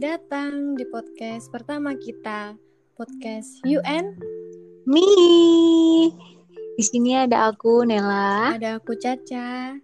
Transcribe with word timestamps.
datang 0.00 0.80
di 0.80 0.88
podcast 0.88 1.52
pertama 1.52 1.92
kita, 1.92 2.56
podcast 2.96 3.60
UN. 3.68 4.16
Mi. 4.88 5.04
Di 6.80 6.80
sini 6.80 7.12
ada 7.20 7.52
aku 7.52 7.84
Nela 7.84 8.56
Ada 8.56 8.80
aku 8.80 8.96
Caca. 8.96 9.76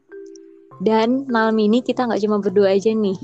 dan 0.80 1.28
malam 1.28 1.60
ini 1.60 1.84
kita 1.84 2.08
nggak 2.08 2.24
cuma 2.24 2.40
berdua 2.40 2.72
aja 2.72 2.96
nih. 2.96 3.20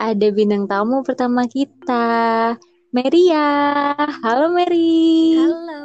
Ada 0.00 0.32
bintang 0.32 0.64
tamu 0.64 1.04
pertama 1.04 1.44
kita, 1.44 2.56
Meria. 2.96 3.92
Halo 4.24 4.56
Mary. 4.56 5.36
Halo. 5.36 5.84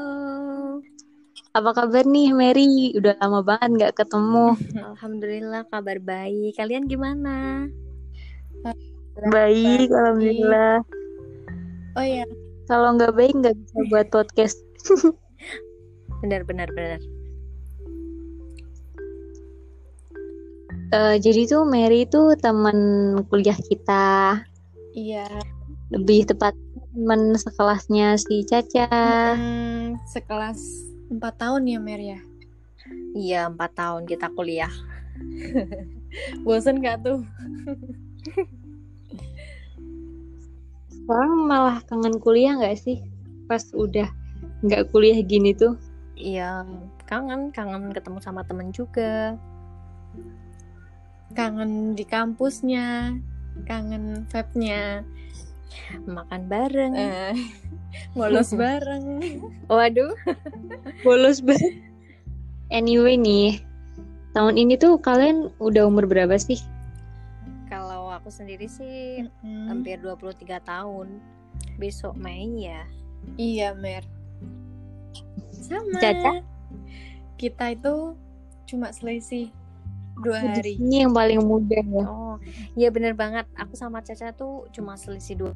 Apa 1.59 1.75
kabar 1.75 2.07
nih 2.07 2.31
Mary? 2.31 2.95
Udah 2.95 3.19
lama 3.19 3.43
banget 3.43 3.69
nggak 3.83 3.93
ketemu. 3.99 4.55
Alhamdulillah 4.95 5.67
kabar 5.67 5.99
baik. 5.99 6.55
Kalian 6.55 6.87
gimana? 6.87 7.67
Baik, 9.15 9.87
alhamdulillah. 9.95 10.83
Oh 11.95 12.03
ya, 12.03 12.27
Kalau 12.67 12.99
nggak 12.99 13.15
baik 13.15 13.33
nggak 13.39 13.55
bisa 13.55 13.77
buat 13.87 14.07
podcast. 14.11 14.59
Benar 16.23 16.43
benar 16.47 16.67
benar. 16.73 16.99
Eh, 20.95 21.15
jadi 21.19 21.41
tuh 21.49 21.63
Mary 21.67 22.07
itu 22.07 22.33
teman 22.39 22.77
kuliah 23.29 23.57
kita. 23.57 24.41
iya. 24.95 25.27
Lebih 25.93 26.25
tepat 26.33 26.57
teman 26.95 27.37
sekelasnya 27.37 28.17
si 28.17 28.41
Caca. 28.47 28.89
Hmm, 29.37 29.99
sekelas 30.09 30.57
4 31.13 31.21
tahun 31.37 31.67
ya, 31.69 31.79
Mer 31.83 32.01
ya. 32.01 32.19
Iya 33.13 33.41
empat 33.53 33.71
tahun 33.77 34.09
kita 34.09 34.33
kuliah. 34.33 34.71
Bosen 36.47 36.81
gak 36.81 37.05
tuh? 37.05 37.21
Sekarang 41.05 41.45
malah 41.45 41.85
kangen 41.85 42.17
kuliah 42.17 42.57
nggak 42.57 42.81
sih? 42.81 42.97
Pas 43.45 43.61
udah 43.77 44.09
nggak 44.65 44.89
kuliah 44.89 45.21
gini 45.21 45.53
tuh. 45.53 45.77
Iya 46.17 46.65
kangen 47.05 47.53
kangen 47.53 47.93
ketemu 47.93 48.17
sama 48.25 48.41
temen 48.41 48.73
juga. 48.73 49.37
Kangen 51.37 51.93
di 51.93 52.01
kampusnya, 52.09 53.13
kangen 53.69 54.25
vape-nya, 54.33 55.05
Makan 56.09 56.41
bareng. 56.49 56.93
eh, 56.97 57.37
bolos 58.17 58.49
bareng. 58.57 59.21
Waduh. 59.69 60.15
Bolos 61.05 61.37
banget. 61.45 61.75
Anyway 62.73 63.13
nih, 63.13 63.61
tahun 64.33 64.57
ini 64.57 64.73
tuh 64.79 64.97
kalian 64.97 65.53
udah 65.61 65.85
umur 65.85 66.09
berapa 66.09 66.33
sih? 66.39 66.57
Aku 68.25 68.33
sendiri 68.33 68.65
sih 68.65 69.21
Mm-mm. 69.21 69.69
hampir 69.69 70.01
23 70.01 70.57
tahun. 70.65 71.21
Besok 71.77 72.17
Mei 72.17 72.65
ya. 72.65 72.81
Iya, 73.37 73.77
Mer. 73.77 74.01
Sama. 75.53 76.01
Caca? 76.01 76.41
Kita 77.37 77.69
itu 77.69 78.17
cuma 78.65 78.89
selisih 78.89 79.53
dua 80.25 80.41
hari. 80.41 80.73
sini 80.73 81.05
yang 81.05 81.13
paling 81.13 81.37
muda 81.37 81.77
ya. 81.77 82.05
Oh 82.09 82.41
iya 82.73 82.89
bener 82.89 83.13
banget. 83.13 83.45
Aku 83.61 83.77
sama 83.77 84.01
Caca 84.01 84.33
tuh 84.33 84.65
cuma 84.73 84.97
selisih 84.97 85.53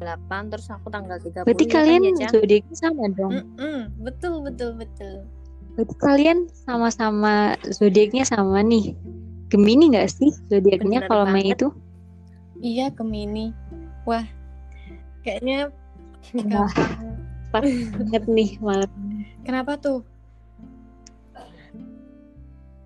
28 0.00 0.56
terus 0.56 0.72
aku 0.72 0.88
tanggal 0.88 1.20
30 1.20 1.44
Berarti 1.44 1.68
ya 1.68 1.68
kan, 1.68 1.76
kalian 1.84 2.00
ya, 2.00 2.12
Ca? 2.16 2.28
zodiaknya 2.32 2.76
sama 2.80 3.04
dong. 3.12 3.32
Mm-mm, 3.44 3.78
betul, 4.00 4.40
betul, 4.40 4.72
betul. 4.72 5.28
Berarti 5.76 5.94
kalian 6.00 6.48
sama-sama 6.64 7.60
zodiaknya 7.76 8.24
sama 8.24 8.64
nih. 8.64 8.96
Gemini 9.52 9.92
nggak 9.92 10.08
sih 10.08 10.32
zodiaknya 10.48 11.04
kalau 11.04 11.28
Mei 11.28 11.52
itu? 11.52 11.68
Iya, 12.60 12.92
Gemini. 12.92 13.52
Wah, 14.06 14.24
kayaknya 15.26 15.68
Wah, 16.34 16.72
pas 17.54 17.66
banget 17.66 18.24
nih 18.26 18.50
malam. 18.58 18.90
Kenapa 19.46 19.78
tuh? 19.78 20.02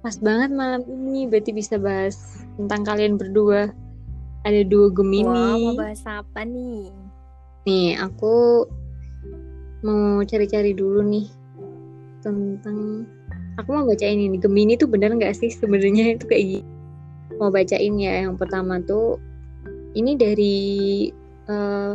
Pas 0.00 0.16
banget 0.20 0.52
malam 0.52 0.84
ini 0.88 1.28
berarti 1.28 1.52
bisa 1.52 1.76
bahas 1.80 2.44
tentang 2.56 2.84
kalian 2.84 3.16
berdua. 3.16 3.72
Ada 4.44 4.64
dua 4.64 4.88
Wah, 4.88 4.94
Gemini. 4.96 5.64
mau 5.68 5.76
bahas 5.76 6.02
apa 6.08 6.40
nih? 6.44 6.88
Nih, 7.68 7.96
aku 8.00 8.64
mau 9.84 10.20
cari-cari 10.24 10.76
dulu 10.76 11.00
nih 11.04 11.28
tentang 12.20 13.08
aku 13.56 13.68
mau 13.72 13.88
bacain 13.88 14.20
ini 14.20 14.36
Gemini 14.36 14.76
tuh 14.76 14.84
bener 14.84 15.16
nggak 15.16 15.32
sih 15.32 15.48
sebenarnya 15.48 16.16
itu 16.16 16.24
kayak 16.28 16.44
gini. 16.44 16.68
Mau 17.40 17.48
bacain 17.48 17.96
ya 17.96 18.28
yang 18.28 18.36
pertama 18.36 18.80
tuh 18.84 19.16
ini 19.94 20.12
dari 20.14 20.56
eh, 21.50 21.94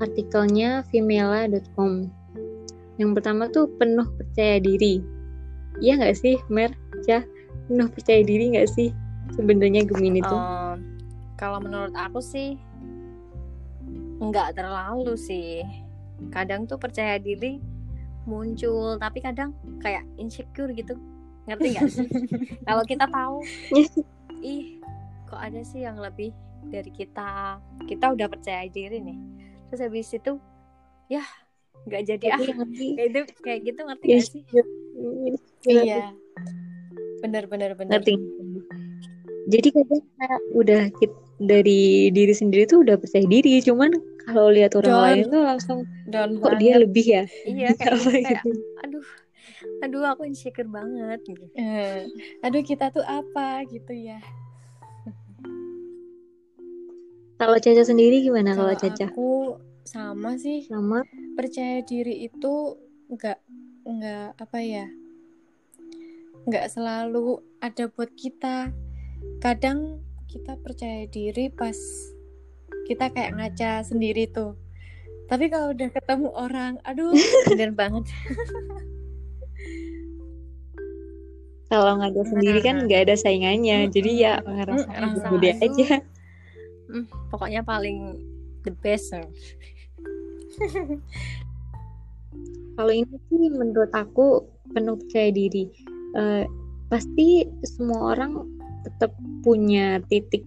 artikelnya 0.00 0.84
femela.com. 0.88 2.08
Yang 2.96 3.10
pertama 3.16 3.48
tuh 3.52 3.68
penuh 3.76 4.08
percaya 4.16 4.60
diri. 4.60 5.00
Iya 5.80 6.00
nggak 6.00 6.16
sih, 6.16 6.36
Mer? 6.52 6.72
Cah, 7.04 7.24
penuh 7.68 7.88
percaya 7.88 8.20
diri 8.24 8.56
nggak 8.56 8.68
sih 8.68 8.92
sebenarnya 9.36 9.86
Gemini 9.86 10.20
tuh? 10.24 10.36
Eh, 10.36 10.74
kalau 11.36 11.60
menurut 11.60 11.92
aku 11.96 12.20
sih 12.20 12.56
nggak 14.20 14.56
terlalu 14.56 15.16
sih. 15.16 15.64
Kadang 16.28 16.68
tuh 16.68 16.76
percaya 16.76 17.16
diri 17.16 17.56
muncul, 18.28 19.00
tapi 19.00 19.24
kadang 19.24 19.56
kayak 19.80 20.04
insecure 20.20 20.68
gitu. 20.76 20.96
Ngerti 21.48 21.66
nggak 21.72 21.88
sih? 21.88 22.08
kalau 22.68 22.84
kita 22.84 23.08
tahu, 23.08 23.40
ih 24.44 24.76
kok 25.24 25.40
ada 25.40 25.64
sih 25.64 25.86
yang 25.88 25.96
lebih 25.96 26.36
dari 26.68 26.90
kita. 26.90 27.56
Kita 27.88 28.12
udah 28.12 28.28
percaya 28.28 28.68
diri 28.68 29.00
nih. 29.00 29.18
Terus 29.68 29.80
habis 29.80 30.10
itu, 30.10 30.32
ya 31.08 31.24
nggak 31.88 32.02
jadi 32.04 32.26
ah. 32.28 32.40
Kayak 32.96 33.08
gitu, 33.08 33.20
kayak 33.40 33.60
gitu 33.64 33.80
ngerti 33.82 34.04
Yes. 34.04 34.26
nggak 34.28 34.28
sih? 34.28 34.42
Iya. 35.66 36.04
Bener, 37.20 37.44
bener, 37.46 37.72
bener. 37.74 38.00
ngerti 38.00 38.16
jadi 39.44 39.68
kadang 39.72 40.02
kita 40.04 40.26
udah 40.54 40.82
kit- 40.96 41.22
dari 41.40 42.12
diri 42.12 42.34
sendiri 42.36 42.68
tuh 42.68 42.84
udah 42.84 43.00
percaya 43.00 43.24
diri 43.24 43.64
cuman 43.64 43.88
kalau 44.28 44.52
lihat 44.52 44.76
orang 44.76 44.92
Down. 44.92 45.04
lain 45.08 45.24
tuh 45.26 45.42
langsung 45.42 45.78
Down 46.06 46.36
kok 46.36 46.60
dia 46.60 46.76
lebih 46.76 47.04
ya 47.04 47.24
Iya, 47.48 47.68
kayak, 47.80 47.96
kayak 47.98 48.24
gitu. 48.44 48.50
aduh, 48.84 49.06
aduh 49.80 50.02
aku 50.06 50.28
insecure 50.28 50.68
banget. 50.68 51.24
gitu. 51.24 51.44
Eh, 51.56 52.04
aduh, 52.40 52.60
kita 52.60 52.92
tuh 52.92 53.00
apa 53.02 53.64
gitu 53.66 53.92
ya. 53.92 54.20
Kalau 57.40 57.56
Caca 57.56 57.80
sendiri 57.82 58.20
gimana 58.20 58.52
kalau 58.52 58.76
Caca? 58.76 59.08
aku 59.08 59.56
sama 59.88 60.36
sih. 60.36 60.68
sama? 60.68 61.00
Percaya 61.34 61.80
diri 61.80 62.28
itu 62.28 62.76
nggak 63.08 63.38
nggak 63.80 64.28
apa 64.36 64.58
ya 64.60 64.86
nggak 66.44 66.66
selalu 66.68 67.40
ada 67.60 67.88
buat 67.88 68.12
kita. 68.12 68.70
Kadang 69.40 70.00
kita 70.28 70.56
percaya 70.60 71.08
diri 71.08 71.48
pas 71.48 71.76
kita 72.84 73.08
kayak 73.08 73.34
ngaca 73.36 73.82
sendiri 73.82 74.28
tuh. 74.28 74.56
Tapi 75.26 75.46
kalau 75.48 75.72
udah 75.72 75.88
ketemu 75.88 76.28
orang 76.34 76.76
aduh 76.82 77.14
Bener 77.48 77.72
banget. 77.72 78.04
kalau 81.70 82.02
nggak 82.02 82.10
ada 82.10 82.24
sendiri 82.26 82.58
kan 82.60 82.82
nggak 82.82 83.06
ada 83.06 83.14
saingannya 83.14 83.86
jadi 83.94 84.10
ya 84.10 84.32
ngerasa 84.42 84.90
Mm, 84.90 85.38
gede 85.38 85.50
aja 85.62 85.88
Hmm, 86.90 87.06
pokoknya 87.30 87.62
paling 87.62 88.18
the 88.66 88.74
best. 88.82 89.14
kalau 92.76 92.92
ini 92.96 93.16
sih 93.28 93.52
menurut 93.52 93.92
aku 93.92 94.44
penuh 94.72 94.96
percaya 94.96 95.30
diri 95.30 95.68
Eh, 96.10 96.42
pasti 96.90 97.46
semua 97.62 98.18
orang 98.18 98.42
tetap 98.82 99.14
punya 99.46 100.02
titik 100.10 100.42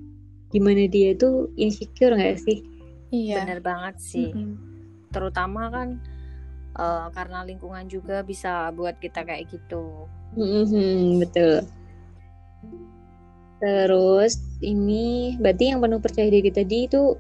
di 0.52 0.60
mana 0.60 0.92
dia 0.92 1.16
itu 1.16 1.48
insecure 1.56 2.20
nggak 2.20 2.36
sih 2.44 2.60
iya 3.16 3.48
Bener 3.48 3.62
banget 3.64 3.96
sih. 4.02 4.36
Mm-mm. 4.36 4.60
Terutama 5.14 5.72
kan 5.72 6.04
eh, 6.76 7.08
karena 7.16 7.48
lingkungan 7.48 7.88
juga 7.88 8.26
bisa 8.28 8.74
buat 8.76 9.00
kita 9.00 9.24
kayak 9.24 9.48
gitu. 9.54 10.10
Mhm, 10.36 11.22
betul. 11.24 11.64
Terus 13.64 14.34
ini 14.60 15.40
berarti 15.40 15.72
yang 15.72 15.80
penuh 15.80 16.04
percaya 16.04 16.28
diri 16.28 16.52
tadi 16.52 16.84
itu 16.84 17.16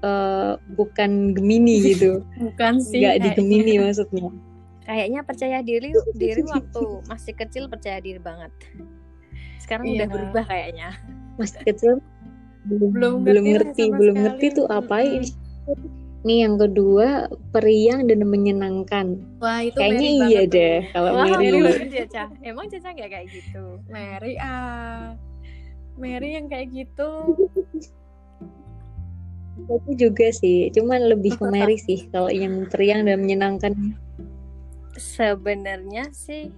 eh, 0.00 0.52
bukan 0.72 1.36
Gemini 1.36 1.84
gitu, 1.84 2.24
bukan 2.48 2.80
sih 2.80 3.04
nggak 3.04 3.16
di. 3.20 3.28
Gemini 3.36 3.76
maksudnya. 3.76 4.32
Kayaknya 4.88 5.20
percaya 5.22 5.58
diri 5.60 5.92
diri 6.16 6.42
waktu 6.42 6.82
masih 7.12 7.34
kecil 7.36 7.68
percaya 7.68 8.00
diri 8.00 8.18
banget. 8.18 8.50
Sekarang 9.60 9.86
Iya. 9.86 9.94
udah 9.94 10.08
berubah 10.10 10.44
kayaknya. 10.44 10.96
Masih 11.36 11.60
kecil 11.62 11.92
belum 12.64 13.22
Belum 13.26 13.44
ngerti 13.44 13.52
lah 13.52 13.62
ngerti, 13.68 13.82
sama 13.84 13.96
belum 13.98 14.16
ngerti 14.16 14.46
tuh 14.54 14.66
apa 14.66 14.96
ini. 15.02 15.28
Nih 16.22 16.38
yang 16.46 16.54
kedua 16.54 17.08
periang 17.50 18.06
dan 18.06 18.22
menyenangkan. 18.22 19.06
wah 19.38 19.58
itu 19.60 19.74
Kayaknya 19.74 20.08
iya 20.08 20.22
banget 20.22 20.42
tuh. 20.42 20.54
deh 20.54 20.78
kalau 20.90 21.10
Wah, 21.12 21.26
Mary. 21.26 21.42
Mary 21.42 21.58
banget 21.62 21.90
ya, 21.92 22.04
Ca. 22.08 22.24
Emang 22.40 22.66
Caca 22.66 22.88
nggak 22.90 23.10
kayak 23.10 23.26
gitu? 23.28 23.64
Mary 23.86 24.32
ah 24.38 25.18
Mary 25.96 26.36
yang 26.36 26.48
kayak 26.48 26.72
gitu. 26.72 27.10
Aku 29.68 29.90
juga 29.94 30.32
sih, 30.32 30.72
cuman 30.72 31.12
lebih 31.12 31.38
ke 31.38 31.44
Mary 31.46 31.76
sih 31.78 32.08
kalau 32.10 32.32
yang 32.32 32.66
periang 32.66 33.04
dan 33.06 33.20
menyenangkan. 33.20 33.72
Sebenarnya 34.96 36.10
sih 36.12 36.52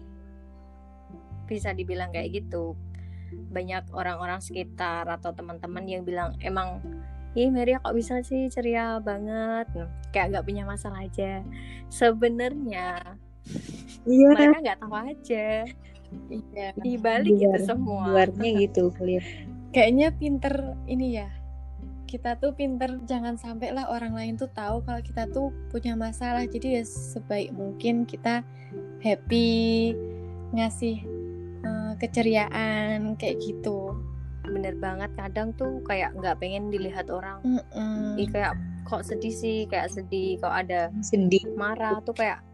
bisa 1.44 1.74
dibilang 1.76 2.10
kayak 2.14 2.42
gitu. 2.42 2.78
Banyak 3.50 3.90
orang-orang 3.90 4.38
sekitar 4.38 5.06
atau 5.10 5.34
teman-teman 5.34 5.84
yang 5.86 6.02
bilang 6.06 6.38
emang 6.40 6.80
Ih 7.34 7.50
Mary 7.50 7.74
kok 7.74 7.98
bisa 7.98 8.22
sih 8.22 8.46
ceria 8.46 9.02
banget? 9.02 9.66
Nah, 9.74 9.90
Kayak 10.14 10.38
nggak 10.38 10.46
punya 10.46 10.62
masalah 10.62 11.02
aja. 11.02 11.42
Sebenarnya 11.90 13.18
Iya, 14.06 14.28
mereka 14.32 14.58
nggak 14.62 14.80
tahu 14.80 14.94
aja 14.94 15.46
Iya. 16.28 16.68
Di 16.74 16.94
balik 16.96 17.34
Luar- 17.36 17.58
itu 17.58 17.66
semua 17.66 18.02
luarnya 18.08 18.50
gitu 18.60 18.90
kalian. 18.90 19.22
Kayaknya 19.70 20.08
pinter 20.14 20.54
ini 20.86 21.18
ya. 21.18 21.28
Kita 22.04 22.38
tuh 22.38 22.54
pinter 22.54 23.02
jangan 23.04 23.34
sampai 23.34 23.74
lah 23.74 23.90
orang 23.90 24.14
lain 24.14 24.38
tuh 24.38 24.46
tahu 24.48 24.86
kalau 24.86 25.02
kita 25.02 25.26
tuh 25.28 25.50
punya 25.68 25.94
masalah. 25.94 26.46
Jadi 26.46 26.78
ya 26.78 26.84
sebaik 26.86 27.50
mungkin 27.50 28.06
kita 28.06 28.46
happy 29.00 29.90
ngasih 30.52 30.96
eh, 31.60 31.92
keceriaan 31.98 33.18
kayak 33.18 33.40
gitu. 33.40 33.98
Bener 34.44 34.76
banget 34.76 35.08
kadang 35.16 35.56
tuh 35.56 35.80
kayak 35.82 36.12
nggak 36.14 36.36
pengen 36.36 36.68
dilihat 36.68 37.08
orang 37.08 37.40
Mm-mm. 37.40 38.20
Ih 38.20 38.28
kayak 38.28 38.52
kok 38.84 39.00
sedih 39.00 39.32
sih 39.32 39.64
Kayak 39.64 39.88
sedih 39.88 40.36
Kok 40.36 40.52
ada 40.52 40.92
Sedih. 41.00 41.40
marah 41.56 42.04
tuh 42.04 42.12
kayak 42.12 42.44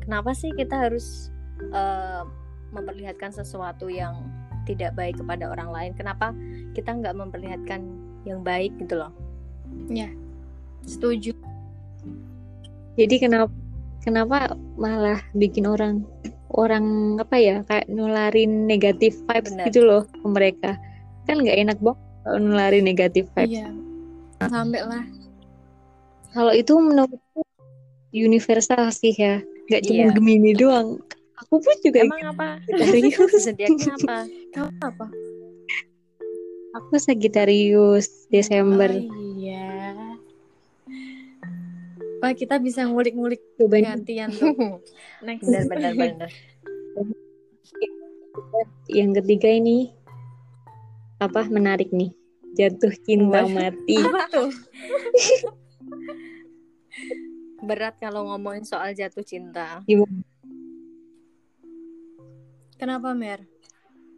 Kenapa 0.00 0.32
sih 0.32 0.48
kita 0.50 0.80
harus 0.80 1.28
eh, 1.60 2.24
Memperlihatkan 2.70 3.34
sesuatu 3.34 3.90
yang 3.90 4.26
Tidak 4.64 4.94
baik 4.94 5.18
kepada 5.22 5.50
orang 5.50 5.70
lain 5.70 5.92
Kenapa 5.98 6.30
kita 6.72 6.94
nggak 6.94 7.14
memperlihatkan 7.16 7.80
Yang 8.26 8.40
baik 8.42 8.72
gitu 8.78 9.00
loh 9.00 9.12
Setuju. 10.86 11.32
Jadi 12.98 13.16
kenapa 13.22 13.52
kenapa 14.00 14.56
malah 14.76 15.20
bikin 15.36 15.68
orang 15.68 16.04
orang 16.50 17.16
apa 17.22 17.36
ya 17.38 17.56
kayak 17.68 17.86
nularin 17.86 18.66
negatif 18.66 19.14
vibes 19.28 19.54
Benar. 19.54 19.66
gitu 19.70 19.80
loh 19.86 20.02
ke 20.08 20.26
mereka. 20.26 20.70
Kan 21.28 21.44
nggak 21.44 21.58
enak 21.58 21.78
banget 21.78 22.02
kalau 22.26 22.38
nularin 22.40 22.84
negatif 22.84 23.24
vibes. 23.36 23.60
Iya. 23.60 23.68
Sampai 24.40 24.80
lah. 24.82 25.04
Kalau 26.30 26.52
itu 26.54 26.72
menurutku 26.78 27.42
universal 28.14 28.90
sih 28.94 29.14
ya, 29.14 29.42
nggak 29.70 29.82
cuma 29.86 30.02
Iya. 30.10 30.14
Gemini 30.16 30.52
doang. 30.56 30.98
Aku 31.46 31.56
pun 31.60 31.76
juga 31.80 32.04
Emang 32.04 32.22
apa? 32.36 32.48
Sagittarius. 32.68 33.44
Zodiaknya 33.44 33.92
apa? 33.96 34.16
Kamu 34.52 34.72
apa? 34.84 35.06
Aku 36.78 36.94
Sagittarius 37.00 38.28
Desember. 38.28 38.92
Oh, 38.92 39.16
iya. 39.40 39.96
Wah 42.20 42.32
kita 42.36 42.60
bisa 42.60 42.84
ngulik-ngulik 42.84 43.40
Coba 43.56 43.80
gantian 43.80 44.28
tuh. 44.28 44.52
Next. 45.26 45.48
bener 45.48 45.64
bener 45.66 45.92
bener 45.96 46.30
yang 48.90 49.10
ketiga 49.14 49.48
ini 49.50 49.94
apa 51.20 51.46
menarik 51.48 51.90
nih. 51.92 52.12
Jatuh 52.58 52.90
cinta 53.06 53.46
Wah. 53.46 53.50
mati. 53.50 53.96
Apa 53.98 54.26
tuh? 54.34 54.50
berat 57.60 57.94
kalau 58.00 58.24
ngomongin 58.32 58.64
soal 58.64 58.90
jatuh 58.96 59.22
cinta 59.22 59.84
Gimana? 59.84 60.24
Kenapa 62.80 63.12
Mer? 63.12 63.44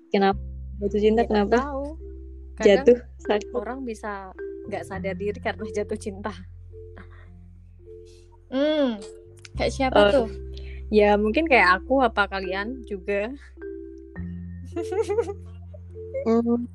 Kenapa? 0.08 0.38
Jatuh 0.78 1.00
cinta 1.00 1.22
Ya, 1.22 1.28
kenapa? 1.28 1.56
tahu 1.60 1.86
kadang 2.54 2.66
Jatuh 2.86 2.98
sakit. 3.18 3.50
orang 3.52 3.78
bisa 3.82 4.30
nggak 4.64 4.84
sadar 4.84 5.14
diri 5.14 5.38
karena 5.38 5.66
jatuh 5.68 5.98
cinta 5.98 6.30
Hmm. 8.46 9.00
Kayak 9.56 9.72
siapa 9.72 9.98
Oh. 9.98 10.10
tuh? 10.12 10.28
ya 10.92 11.16
mungkin 11.16 11.48
kayak 11.48 11.80
aku 11.80 12.04
apa 12.04 12.28
kalian 12.28 12.84
juga 12.84 13.32
Hmm. 16.22 16.68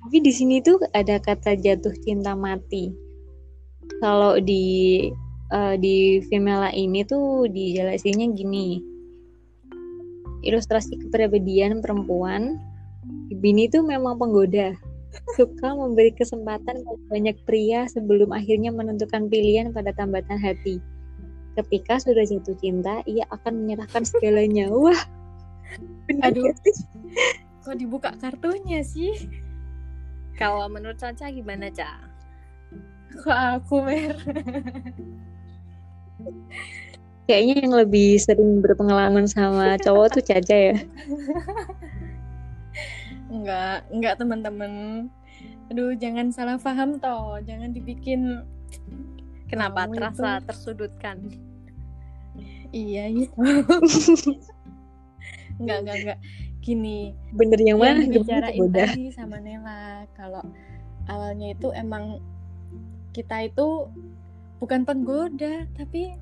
Tapi 0.00 0.16
di 0.18 0.30
sini 0.30 0.58
tuh 0.60 0.78
ada 0.90 1.18
kata 1.18 1.54
jatuh 1.54 1.92
cinta 2.00 2.32
mati. 2.32 2.94
Kalau 3.98 4.38
di 4.38 5.06
eh, 5.50 5.74
di 5.76 5.96
Femela 6.24 6.70
ini 6.70 7.02
tuh 7.02 7.44
dijelasinnya 7.46 8.30
gini. 8.32 8.78
Ilustrasi 10.40 10.96
kepribadian 11.06 11.84
perempuan, 11.84 12.56
Bini 13.30 13.70
tuh 13.70 13.86
memang 13.86 14.20
penggoda. 14.20 14.76
Suka 15.34 15.74
memberi 15.74 16.12
kesempatan 16.14 16.82
pada 16.82 17.02
banyak 17.10 17.36
pria 17.48 17.86
sebelum 17.90 18.30
akhirnya 18.30 18.70
menentukan 18.70 19.26
pilihan 19.26 19.72
pada 19.74 19.90
tambatan 19.96 20.38
hati. 20.38 20.78
Ketika 21.58 21.98
sudah 21.98 22.22
jatuh 22.22 22.54
cinta, 22.62 23.02
ia 23.08 23.26
akan 23.34 23.64
menyerahkan 23.64 24.06
segalanya. 24.06 24.70
Wah, 24.70 25.02
benar 26.06 26.30
Aduh. 26.30 26.54
sih? 26.62 26.76
Kok 27.66 27.76
dibuka 27.78 28.14
kartunya 28.18 28.84
sih? 28.86 29.14
kalau 30.40 30.72
menurut 30.72 30.96
Caca 30.96 31.28
gimana 31.28 31.68
Ca? 31.68 32.00
Kok 33.12 33.40
aku 33.60 33.84
Mer? 33.84 34.16
Kayaknya 37.30 37.54
yang 37.62 37.74
lebih 37.78 38.18
sering 38.18 38.58
berpengalaman 38.58 39.30
sama 39.30 39.78
cowok 39.78 40.18
tuh 40.18 40.22
Caca 40.26 40.74
ya. 40.74 40.74
Enggak, 43.30 43.86
enggak 43.94 44.18
teman-teman. 44.18 44.72
Aduh, 45.70 45.94
jangan 45.94 46.34
salah 46.34 46.58
paham 46.58 46.98
toh. 46.98 47.38
Jangan 47.46 47.70
dibikin 47.70 48.42
kenapa 49.46 49.86
Kamu 49.86 49.94
terasa 49.94 50.42
tersudutkan 50.42 51.30
iya 52.74 53.06
gitu. 53.10 53.38
enggak, 55.62 55.78
enggak, 55.86 55.96
enggak. 56.02 56.18
Gini, 56.58 57.14
Bener 57.30 57.58
yang 57.62 57.78
mana? 57.78 58.02
yang 58.02 58.10
Gimana 58.10 58.50
dibicarain 58.50 58.58
boda? 58.58 58.86
tadi 58.90 59.06
sama 59.14 59.38
Nela 59.38 60.04
kalau 60.18 60.42
awalnya 61.06 61.54
itu 61.54 61.70
emang 61.70 62.18
kita 63.14 63.46
itu 63.46 63.86
bukan 64.58 64.82
penggoda 64.82 65.64
tapi 65.78 66.18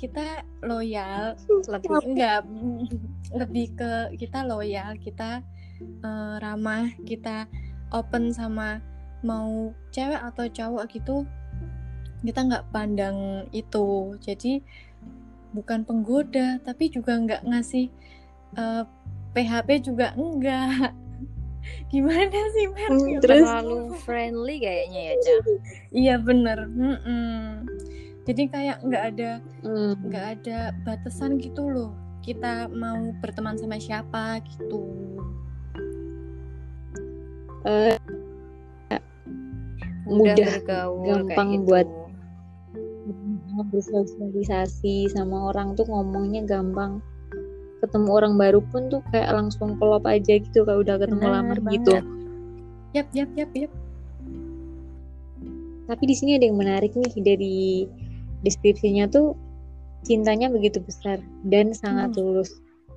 kita 0.00 0.40
loyal 0.64 1.36
lebih 1.68 1.92
enggak 2.08 2.40
lebih 3.40 3.66
ke 3.76 4.16
kita 4.16 4.48
loyal 4.48 4.96
kita 4.96 5.44
eh, 5.84 6.34
ramah 6.40 6.88
kita 7.04 7.44
open 7.92 8.32
sama 8.32 8.80
mau 9.20 9.76
cewek 9.92 10.16
atau 10.16 10.48
cowok 10.48 10.84
gitu 10.88 11.28
kita 12.24 12.40
nggak 12.48 12.68
pandang 12.72 13.44
itu 13.52 14.16
jadi 14.24 14.64
bukan 15.52 15.84
penggoda 15.84 16.56
tapi 16.64 16.88
juga 16.88 17.20
nggak 17.20 17.44
ngasih 17.44 17.92
eh, 18.56 18.84
PHP 19.36 19.84
juga 19.84 20.16
enggak 20.16 20.96
gimana 21.92 22.40
sih 22.56 22.66
Mer? 22.72 22.88
Hmm, 22.88 23.20
terus? 23.20 23.44
terlalu 23.44 23.78
friendly 24.00 24.56
kayaknya 24.64 25.00
ya 25.12 25.14
Ca 25.20 25.34
iya 25.92 26.14
bener 26.16 26.64
Mm-mm. 26.72 27.68
Jadi 28.22 28.42
kayak 28.46 28.76
nggak 28.82 29.04
ada 29.10 29.30
Hmm. 29.60 29.92
nggak 30.02 30.26
ada 30.36 30.58
batasan 30.82 31.36
gitu 31.36 31.64
loh 31.64 31.90
kita 32.20 32.68
mau 32.68 33.12
berteman 33.18 33.56
sama 33.56 33.76
siapa 33.76 34.40
gitu 34.44 34.80
Eh, 37.60 37.92
mudah, 40.08 40.32
Mudah, 40.32 40.48
bergaul 40.56 41.04
gampang 41.04 41.28
kayak 41.28 41.60
gitu. 41.60 41.68
buat- 41.68 41.94
bersosialisasi 43.68 45.12
sama 45.12 45.52
orang 45.52 45.76
tuh 45.76 45.84
ngomongnya 45.84 46.48
gampang. 46.48 47.04
Ketemu 47.78 48.08
orang 48.08 48.34
baru 48.36 48.64
pun 48.64 48.88
tuh 48.88 49.04
kayak 49.10 49.28
langsung 49.30 49.76
kelop 49.76 50.04
aja 50.04 50.40
gitu 50.40 50.64
kayak 50.64 50.80
udah 50.80 50.96
ketemu 50.96 51.20
Bener 51.20 51.34
lama 51.34 51.52
banget. 51.54 51.72
gitu. 51.76 51.92
yap 52.90 53.08
yap 53.12 53.30
yap 53.36 53.52
yap 53.54 53.72
Tapi 55.84 56.02
di 56.02 56.14
sini 56.14 56.30
ada 56.34 56.46
yang 56.46 56.56
menarik 56.56 56.90
nih 56.90 57.12
dari 57.20 57.58
deskripsinya 58.42 59.06
tuh 59.06 59.36
cintanya 60.00 60.48
begitu 60.48 60.80
besar 60.80 61.20
dan 61.44 61.72
sangat 61.72 62.12
Hmm. 62.12 62.16
tulus. 62.16 62.50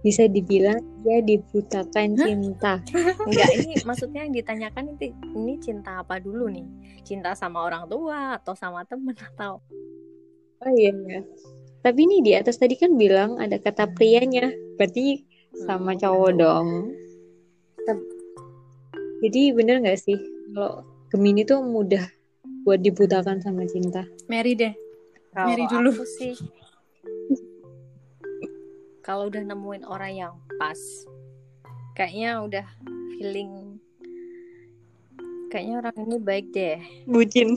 Bisa 0.03 0.27
dibilang 0.27 0.83
dia 0.99 1.23
dibutakan 1.23 2.19
Hah? 2.19 2.27
cinta. 2.27 2.73
Enggak, 3.27 3.49
ini 3.55 3.79
maksudnya 3.81 4.27
yang 4.27 4.35
ditanyakan 4.35 4.95
ini, 4.95 5.15
ini 5.31 5.53
cinta 5.59 6.03
apa 6.03 6.19
dulu 6.19 6.51
nih? 6.51 6.67
Cinta 7.03 7.31
sama 7.33 7.63
orang 7.63 7.87
tua 7.87 8.35
atau 8.35 8.51
sama 8.51 8.83
temen 8.83 9.15
atau 9.15 9.63
Oh 10.59 10.71
iya 10.71 10.91
ya. 10.91 11.19
Tapi 11.83 11.99
ini 12.03 12.23
di 12.23 12.31
atas 12.31 12.55
tadi 12.55 12.75
kan 12.75 12.95
bilang 12.95 13.35
ada 13.35 13.59
kata 13.59 13.91
prianya, 13.91 14.47
berarti 14.75 15.23
sama 15.67 15.91
Hmm, 15.91 15.99
cowok 15.99 16.31
gitu. 16.31 16.39
dong. 16.39 16.67
Jadi 19.23 19.41
bener 19.55 19.79
nggak 19.79 19.99
sih 19.99 20.19
kalau 20.51 20.83
Gemini 21.07 21.43
tuh 21.43 21.63
mudah 21.63 22.03
buat 22.63 22.79
dibutakan 22.79 23.39
sama 23.39 23.63
cinta? 23.67 24.03
Mary 24.27 24.55
deh 24.55 24.71
Kalau 25.33 25.47
Mary 25.49 25.65
dulu. 25.65 25.89
aku 25.91 26.05
sih 26.05 26.33
kalau 29.03 29.27
udah 29.27 29.43
nemuin 29.43 29.83
orang 29.83 30.13
yang 30.15 30.33
pas, 30.55 30.79
kayaknya 31.91 32.39
udah 32.39 32.65
feeling 33.11 33.75
kayaknya 35.51 35.83
orang 35.83 35.95
ini 35.99 36.17
baik 36.17 36.47
deh 36.49 36.79
bucin 37.03 37.49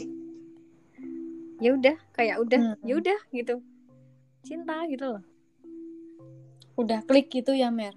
ya 1.57 1.73
udah 1.73 1.97
kayak 2.13 2.37
udah 2.43 2.59
Hmm. 2.61 2.77
ya 2.85 2.95
udah 2.99 3.19
gitu 3.31 3.63
cinta 4.43 4.85
gitu 4.87 5.17
loh 5.17 5.25
Udah 6.77 7.01
klik 7.09 7.33
gitu 7.33 7.57
ya, 7.57 7.73
Mer. 7.73 7.97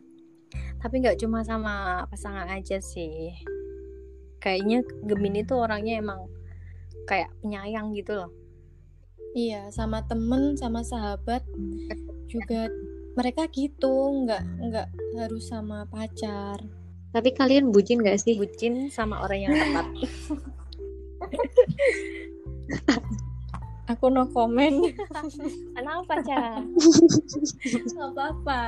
tapi 0.80 1.04
nggak 1.04 1.20
cuma 1.20 1.44
sama 1.44 2.08
pasangan 2.08 2.48
aja 2.48 2.80
sih 2.80 3.36
kayaknya 4.40 4.80
Gemini 5.04 5.44
tuh 5.44 5.68
orangnya 5.68 6.00
emang 6.00 6.32
kayak 7.04 7.28
penyayang 7.44 7.92
gitu 7.92 8.16
loh 8.16 8.32
Iya, 9.38 9.70
sama 9.70 10.02
temen, 10.10 10.58
sama 10.58 10.82
sahabat 10.82 11.46
juga 12.30 12.70
mereka 13.14 13.46
gitu, 13.50 14.26
nggak 14.26 14.42
nggak 14.70 14.88
harus 15.18 15.50
sama 15.50 15.86
pacar. 15.90 16.62
tapi 17.10 17.34
kalian 17.34 17.74
bucin 17.74 18.06
gak 18.06 18.22
sih 18.22 18.38
bucin 18.38 18.94
sama 18.94 19.26
orang 19.26 19.50
yang 19.50 19.54
tepat 19.58 19.86
Aku 23.90 24.14
no 24.14 24.30
comment. 24.30 24.94
kenapa 25.74 26.22
Ca? 26.22 26.62
Nggak 27.66 28.10
apa-apa. 28.14 28.62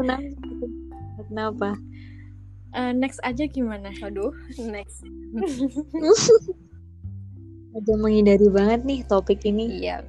kenapa 0.00 0.32
kenapa 1.28 1.70
Eh, 2.72 2.92
next 2.96 3.20
aja 3.20 3.44
gimana? 3.44 3.92
Aduh, 4.00 4.32
next. 4.56 5.04
Udah 7.72 7.96
menghindari 7.96 8.48
banget 8.52 8.80
nih 8.84 9.00
topik 9.08 9.40
ini 9.48 9.80
Iya, 9.80 10.04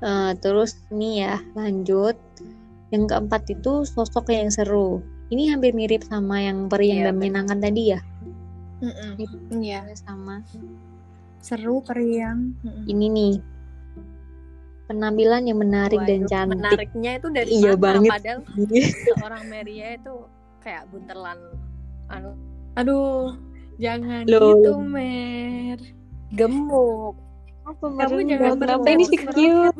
Eh, 0.00 0.32
terus 0.40 0.80
nih 0.88 1.28
ya 1.28 1.36
lanjut 1.52 2.16
yang 2.88 3.04
keempat 3.04 3.44
itu 3.52 3.84
sosok 3.84 4.32
yang 4.32 4.48
seru 4.48 5.04
ini 5.28 5.52
hampir 5.52 5.76
mirip 5.76 6.00
sama 6.08 6.40
yang 6.40 6.72
peri 6.72 6.88
yang 6.90 7.04
Iya, 7.04 7.06
dan 7.12 7.16
menyenangkan 7.20 7.58
tadi 7.60 7.82
ya. 7.94 8.00
Iya, 9.52 9.84
sama 9.94 10.40
seru, 11.44 11.84
periang. 11.84 12.56
Mm-mm. 12.64 12.84
ini 12.88 13.06
nih 13.12 13.34
penampilan 14.88 15.44
yang 15.46 15.60
menarik 15.60 16.00
dan 16.02 16.24
waduh, 16.24 16.30
cantik 16.32 16.58
menariknya 16.58 17.10
itu 17.20 17.26
dari 17.30 17.48
Iya 17.60 17.72
mana? 17.76 17.84
banget. 17.84 18.10
Padahal 18.10 18.38
seorang 19.06 19.42
Maria 19.52 19.88
itu 20.00 20.14
kayak 20.64 20.82
buntelan 20.88 21.38
anu 22.08 22.32
Aduh, 22.74 23.36
jangan 23.80 24.22
Loh. 24.28 24.60
gitu, 24.60 24.72
Mer. 24.84 25.80
gemuk. 26.36 27.16
apa 27.64 27.86
Kamu 27.86 28.20
jangan 28.26 28.52
merendah 28.58 28.92
ini 28.92 29.04
terus 29.08 29.34
cute. 29.34 29.78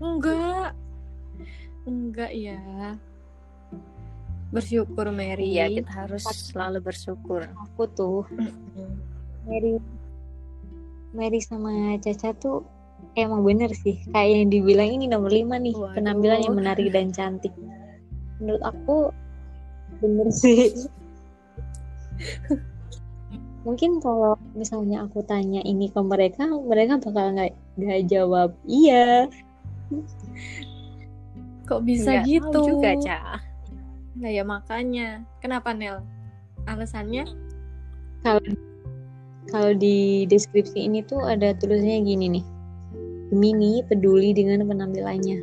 Enggak. 0.00 0.70
Enggak 1.84 2.30
ya. 2.32 2.60
Bersyukur, 4.48 5.10
Mary. 5.10 5.54
Iya, 5.54 5.66
kita 5.82 5.92
harus 6.06 6.24
selalu 6.24 6.78
bersyukur. 6.80 7.46
aku 7.52 7.84
tuh. 7.90 8.22
Mary 9.44 9.76
Mary 11.14 11.38
sama 11.44 11.94
Caca 12.00 12.32
tuh 12.40 12.64
emang 13.14 13.44
bener 13.46 13.70
sih 13.76 14.00
kayak 14.10 14.30
yang 14.42 14.48
dibilang 14.50 14.88
ini 14.88 15.04
nomor 15.06 15.30
lima 15.30 15.60
nih 15.60 15.76
Waduh. 15.76 15.94
penampilan 15.94 16.40
yang 16.42 16.56
menarik 16.56 16.88
dan 16.90 17.12
cantik 17.14 17.52
menurut 18.40 18.62
aku 18.64 19.12
bener 20.02 20.28
sih 20.34 20.74
mungkin 23.64 23.96
kalau 24.04 24.36
misalnya 24.52 25.08
aku 25.08 25.24
tanya 25.24 25.64
ini 25.64 25.88
ke 25.88 26.00
mereka 26.04 26.44
mereka 26.68 27.00
bakal 27.00 27.32
nggak 27.32 27.52
nggak 27.80 28.02
jawab 28.08 28.52
iya 28.68 29.28
Kok 31.64 31.80
bisa 31.80 32.20
Nggak 32.20 32.28
gitu? 32.28 32.60
tahu 32.60 32.68
juga, 32.76 32.90
Ca. 33.00 33.20
Nah 34.20 34.28
ya 34.28 34.44
makanya. 34.44 35.24
Kenapa, 35.40 35.72
Nel? 35.72 36.04
Alasannya? 36.68 37.24
kalau 38.24 38.40
kalau 39.52 39.76
di 39.76 40.24
deskripsi 40.24 40.88
ini 40.88 41.04
tuh 41.04 41.20
ada 41.20 41.52
tulisnya 41.60 42.00
gini 42.00 42.40
nih 42.40 42.44
Gemini 43.28 43.84
peduli 43.84 44.32
dengan 44.32 44.64
penampilannya 44.64 45.38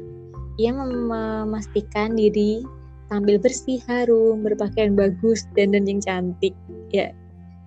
ia 0.58 0.72
mem- 0.74 1.06
memastikan 1.08 2.18
diri 2.18 2.66
tampil 3.12 3.36
bersih 3.44 3.84
harum 3.92 4.40
berpakaian 4.40 4.96
bagus 4.96 5.44
dan 5.60 5.76
dan 5.76 5.84
yang 5.84 6.00
cantik 6.00 6.56
ya 6.96 7.12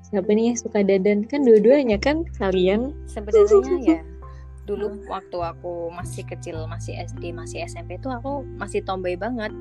siapa 0.08 0.32
nih 0.32 0.52
yang 0.52 0.58
suka 0.58 0.80
dandan 0.80 1.20
kan 1.28 1.44
dua-duanya 1.44 2.00
kan 2.00 2.24
kalian 2.40 2.96
Sebenarnya 3.04 3.76
ya 3.84 3.98
dulu 4.64 5.04
waktu 5.12 5.38
aku 5.44 5.92
masih 5.92 6.24
kecil, 6.24 6.64
masih 6.64 6.96
SD, 6.96 7.36
masih 7.36 7.68
SMP 7.68 8.00
tuh 8.00 8.08
aku 8.08 8.48
masih 8.56 8.80
tomboy 8.80 9.12
banget. 9.12 9.52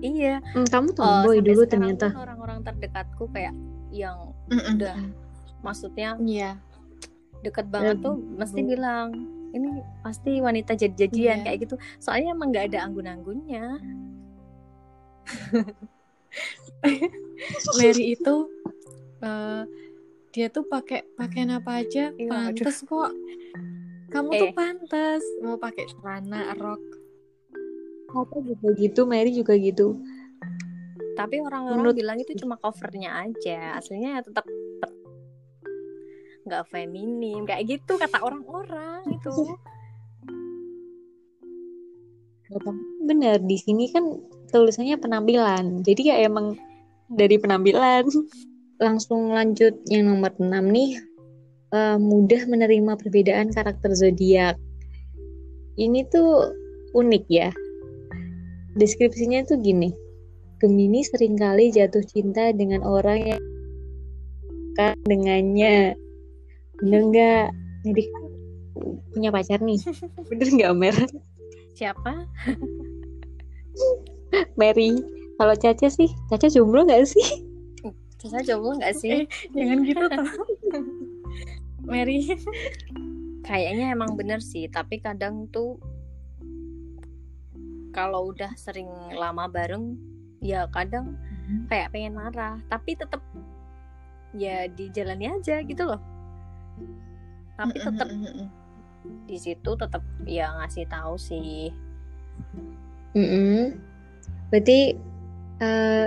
Iya, 0.00 0.40
Hmm, 0.56 0.64
kamu 0.64 0.88
eh, 0.88 0.96
tomboy 0.96 1.36
sampai 1.36 1.48
dulu 1.52 1.62
ternyata 1.68 2.06
orang-orang 2.16 2.64
terdekatku 2.64 3.28
kayak 3.36 3.52
yang 3.92 4.32
Mm-mm. 4.48 4.80
udah 4.80 4.96
maksudnya 5.60 6.16
Iya. 6.16 6.56
deket 7.44 7.68
banget 7.68 8.00
tuh 8.00 8.16
mesti 8.16 8.64
bilang 8.64 9.12
ini 9.50 9.68
pasti 10.00 10.38
wanita 10.38 10.74
jadi-jadian 10.74 11.42
kayak 11.42 11.58
gitu. 11.64 11.74
Soalnya 11.98 12.32
emang 12.32 12.50
nggak 12.50 12.70
ada 12.70 12.86
anggun-anggunnya. 12.86 13.78
Mary 17.76 18.14
itu 18.14 18.34
eh, 19.20 19.62
dia 20.30 20.46
tuh 20.48 20.62
pakai 20.64 21.02
pakaian 21.14 21.50
apa 21.52 21.82
aja 21.82 22.10
Iya, 22.12 22.28
pantas 22.28 22.82
kok. 22.82 23.10
Kamu 24.10 24.28
tuh 24.32 24.48
Eh. 24.50 24.54
pantas 24.54 25.22
mau 25.40 25.54
pakai 25.56 25.86
celana 25.88 26.54
rok. 26.54 26.82
aku 28.10 28.42
juga 28.42 28.74
gitu 28.74 29.06
Mary 29.06 29.30
juga 29.30 29.54
gitu 29.54 29.94
Tapi 31.14 31.38
orang-orang 31.38 31.78
Menurut- 31.78 31.94
bilang 31.94 32.18
itu 32.18 32.34
cuma 32.34 32.56
covernya 32.56 33.22
aja. 33.22 33.76
Aslinya 33.76 34.18
ya 34.18 34.20
tetap 34.20 34.42
nggak 36.44 36.64
feminim 36.72 37.44
kayak 37.44 37.66
gitu 37.68 37.96
kata 38.00 38.18
orang-orang 38.20 39.04
itu. 39.10 39.56
bener 43.06 43.38
di 43.46 43.54
sini 43.54 43.86
kan 43.94 44.18
tulisannya 44.50 44.98
penampilan. 44.98 45.86
Jadi 45.86 46.10
ya 46.10 46.16
emang 46.26 46.58
dari 47.06 47.38
penampilan. 47.38 48.10
Langsung 48.82 49.30
lanjut 49.30 49.76
yang 49.86 50.10
nomor 50.10 50.34
6 50.34 50.50
nih. 50.50 50.98
Eh, 51.70 51.98
mudah 52.02 52.42
menerima 52.50 52.98
perbedaan 52.98 53.54
karakter 53.54 53.94
zodiak. 53.94 54.58
Ini 55.78 56.02
tuh 56.10 56.50
unik 56.98 57.24
ya. 57.30 57.54
Deskripsinya 58.74 59.46
tuh 59.46 59.62
gini. 59.62 59.94
Gemini 60.58 61.06
sering 61.06 61.38
kali 61.38 61.70
jatuh 61.70 62.02
cinta 62.02 62.50
dengan 62.50 62.82
orang 62.82 63.20
yang 63.22 63.42
dengannya 65.06 65.94
bener 66.80 67.02
nggak 67.12 67.46
jadi 67.84 68.02
kan 68.08 68.24
punya 69.12 69.28
pacar 69.32 69.60
nih 69.60 69.80
bener 70.30 70.48
nggak 70.48 70.74
Mer 70.76 70.96
Siapa? 71.70 72.12
Mary 74.60 75.00
kalau 75.40 75.56
Caca 75.56 75.88
sih 75.88 76.12
Caca 76.28 76.52
jomblo 76.52 76.84
nggak 76.84 77.08
sih 77.08 77.24
Caca 78.20 78.44
jomblo 78.44 78.76
nggak 78.76 78.92
sih? 79.00 79.24
Eh, 79.24 79.26
jangan 79.56 79.80
gitu. 79.80 80.04
Mary. 81.90 82.36
Kayaknya 83.48 83.96
emang 83.96 84.12
bener 84.12 84.44
sih, 84.44 84.68
tapi 84.68 85.00
kadang 85.00 85.48
tuh 85.48 85.80
kalau 87.96 88.28
udah 88.28 88.52
sering 88.60 88.92
lama 89.16 89.48
bareng, 89.48 89.96
ya 90.44 90.68
kadang 90.68 91.16
kayak 91.72 91.96
pengen 91.96 92.12
marah, 92.12 92.60
tapi 92.68 92.92
tetap 92.92 93.24
ya 94.36 94.68
dijalani 94.68 95.40
aja 95.40 95.64
gitu 95.64 95.88
loh. 95.88 96.09
Tapi 97.56 97.76
tetap 97.76 98.08
di 99.26 99.36
situ 99.36 99.70
tetap 99.76 100.02
ya 100.28 100.52
ngasih 100.60 100.84
tahu 100.88 101.14
sih. 101.16 101.72
Mm-mm. 103.16 103.76
Berarti 104.50 104.94
eh, 105.60 106.06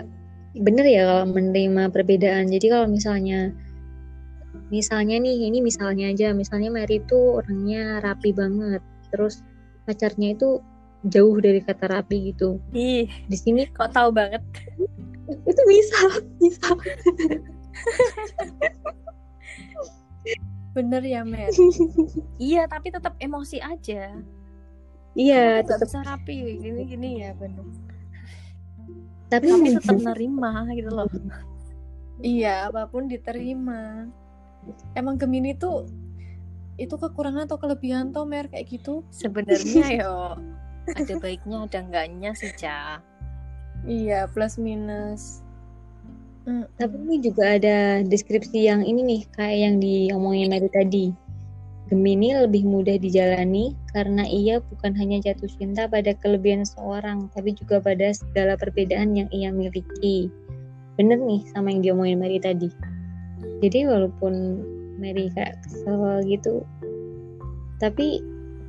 bener 0.53 0.85
ya 0.85 1.01
kalau 1.09 1.25
menerima 1.33 1.89
perbedaan. 1.89 2.49
Jadi 2.49 2.65
kalau 2.69 2.87
misalnya 2.89 3.53
misalnya 4.69 5.21
nih 5.21 5.49
ini 5.49 5.59
misalnya 5.61 6.09
aja, 6.13 6.33
misalnya 6.33 6.69
Mary 6.73 7.01
itu 7.01 7.41
orangnya 7.41 8.01
rapi 8.01 8.33
banget, 8.33 8.81
terus 9.13 9.45
pacarnya 9.85 10.33
itu 10.33 10.61
jauh 11.09 11.37
dari 11.37 11.59
kata 11.59 11.85
rapi 11.91 12.31
gitu. 12.31 12.57
Ih, 12.71 13.09
Di 13.27 13.37
sini 13.37 13.67
kok 13.69 13.91
tahu 13.91 14.09
banget? 14.15 14.41
itu 15.23 15.61
bisa, 15.67 16.01
bisa. 16.39 16.67
Bener 20.73 21.01
ya, 21.05 21.21
Mer. 21.21 21.53
Iya, 22.41 22.65
tapi 22.65 22.89
tetap 22.89 23.13
emosi 23.21 23.61
aja. 23.61 24.17
Iya, 25.13 25.61
tetap 25.61 25.85
bisa 25.85 26.01
rapi 26.01 26.57
gini-gini 26.57 27.21
ya 27.21 27.37
bener. 27.37 27.61
tapi 29.29 29.45
Tapi 29.53 29.69
tetap 29.77 29.97
nerima 30.01 30.65
gitu 30.73 30.89
loh. 30.89 31.05
Iya, 32.19 32.73
apa 32.73 32.89
pun 32.89 33.05
diterima. 33.05 34.09
Emang 34.97 35.21
Gemini 35.21 35.53
tuh 35.53 35.85
itu 36.81 36.97
kekurangan 36.97 37.45
atau 37.45 37.61
kelebihan 37.61 38.09
tuh 38.09 38.25
Mer 38.25 38.49
kayak 38.49 38.65
gitu? 38.73 39.05
Sebenarnya 39.13 39.85
yo 40.01 40.41
ada 40.91 41.13
baiknya 41.19 41.57
ada 41.63 41.79
enggaknya 41.79 42.31
sih 42.35 42.51
Ca 42.59 42.99
iya 43.87 44.27
plus 44.27 44.59
minus 44.59 45.42
Tapi 46.43 46.95
ini 47.07 47.23
juga 47.23 47.55
ada 47.55 48.03
deskripsi 48.03 48.67
yang 48.67 48.83
ini 48.83 49.01
nih, 49.03 49.21
kayak 49.31 49.57
yang 49.63 49.75
diomongin 49.79 50.51
Mary 50.51 50.67
tadi. 50.67 51.15
Gemini 51.87 52.35
lebih 52.35 52.63
mudah 52.67 52.95
dijalani 52.99 53.75
karena 53.91 54.23
ia 54.27 54.59
bukan 54.59 54.95
hanya 54.95 55.19
jatuh 55.19 55.47
cinta 55.51 55.87
pada 55.87 56.11
kelebihan 56.19 56.67
seorang, 56.67 57.31
tapi 57.31 57.55
juga 57.55 57.79
pada 57.79 58.11
segala 58.11 58.59
perbedaan 58.59 59.15
yang 59.15 59.29
ia 59.31 59.51
miliki. 59.51 60.27
Bener 60.99 61.19
nih 61.19 61.43
sama 61.55 61.71
yang 61.71 61.83
diomongin 61.83 62.19
Mary 62.19 62.39
tadi. 62.39 62.71
Jadi 63.63 63.87
walaupun 63.87 64.33
Mary 64.99 65.31
kayak 65.31 65.59
kesel 65.63 66.23
gitu, 66.27 66.63
tapi 67.79 68.19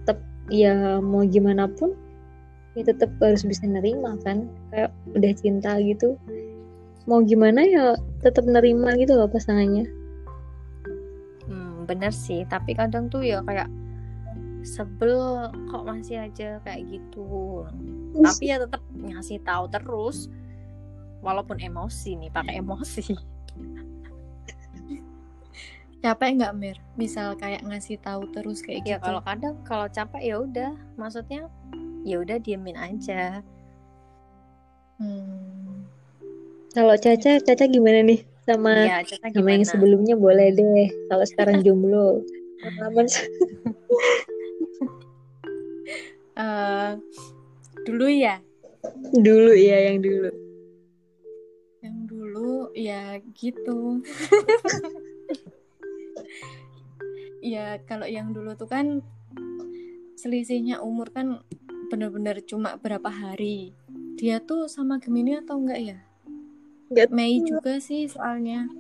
tetap 0.03 0.19
ya 0.51 0.99
mau 0.99 1.27
gimana 1.27 1.71
pun 1.71 1.95
ya 2.75 2.83
tetap 2.83 3.11
harus 3.23 3.47
bisa 3.47 3.65
nerima 3.65 4.19
kan 4.27 4.51
kayak 4.75 4.91
udah 5.15 5.33
cinta 5.39 5.79
gitu 5.79 6.19
mau 7.05 7.21
gimana 7.21 7.61
ya 7.65 7.97
tetap 8.25 8.49
nerima 8.49 8.97
gitu 8.97 9.17
loh 9.17 9.29
pasangannya 9.29 9.89
Hmm, 11.45 11.85
bener 11.85 12.09
sih, 12.09 12.49
tapi 12.49 12.73
kadang 12.73 13.13
tuh 13.13 13.21
ya 13.21 13.45
kayak 13.45 13.69
sebel 14.65 15.53
kok 15.69 15.85
masih 15.85 16.25
aja 16.25 16.57
kayak 16.65 16.89
gitu. 16.89 17.69
Tapi 18.17 18.49
ya 18.49 18.57
tetap 18.57 18.81
ngasih 18.97 19.45
tahu 19.45 19.69
terus, 19.69 20.33
walaupun 21.21 21.61
emosi 21.61 22.17
nih, 22.17 22.33
pakai 22.33 22.65
emosi. 22.65 23.05
capek 26.05 26.37
nggak 26.37 26.53
Mir 26.61 26.77
misal 27.01 27.33
kayak 27.33 27.65
ngasih 27.65 27.97
tahu 27.97 28.29
terus 28.29 28.61
kayak 28.61 28.85
Ya 28.85 29.01
gitu 29.01 29.09
kalau 29.09 29.25
kadang 29.25 29.57
kalau 29.65 29.89
capek 29.89 30.21
ya 30.21 30.37
udah, 30.37 30.73
maksudnya 31.01 31.49
ya 32.05 32.21
udah 32.21 32.37
diemin 32.41 32.77
aja. 32.77 33.41
Hmm. 35.01 35.84
Kalau 36.75 36.95
Caca 36.99 37.39
Caca 37.39 37.65
gimana 37.71 38.03
nih? 38.03 38.21
Sama 38.45 38.75
Iya, 38.85 38.99
Caca 39.07 39.31
sama 39.33 39.49
yang 39.55 39.63
gimana? 39.65 39.73
sebelumnya 39.73 40.15
boleh 40.19 40.53
deh. 40.53 40.89
Kalau 41.09 41.25
sekarang 41.25 41.57
jomblo 41.65 42.21
pengalaman. 42.61 43.07
Eh, 46.35 46.91
dulu 47.87 48.11
ya? 48.11 48.43
Dulu 49.15 49.55
ya 49.55 49.87
yang 49.87 50.03
dulu. 50.03 50.35
Yang 51.79 51.97
dulu 52.11 52.53
ya 52.75 53.23
gitu. 53.39 53.79
Ya 57.45 57.77
kalau 57.85 58.09
yang 58.09 58.33
dulu 58.33 58.57
tuh 58.59 58.67
kan 58.67 59.05
selisihnya 60.17 60.81
umur 60.81 61.13
kan 61.15 61.45
bener-bener 61.93 62.41
cuma 62.43 62.81
berapa 62.83 63.07
hari. 63.07 63.77
Dia 64.19 64.41
tuh 64.43 64.67
sama 64.67 64.99
Gemini 64.99 65.39
atau 65.39 65.61
enggak 65.63 65.81
ya 65.95 65.99
Nggak 66.95 67.11
Mei 67.11 67.43
juga 67.43 67.83
sih 67.83 68.07
soalnya. 68.07 68.71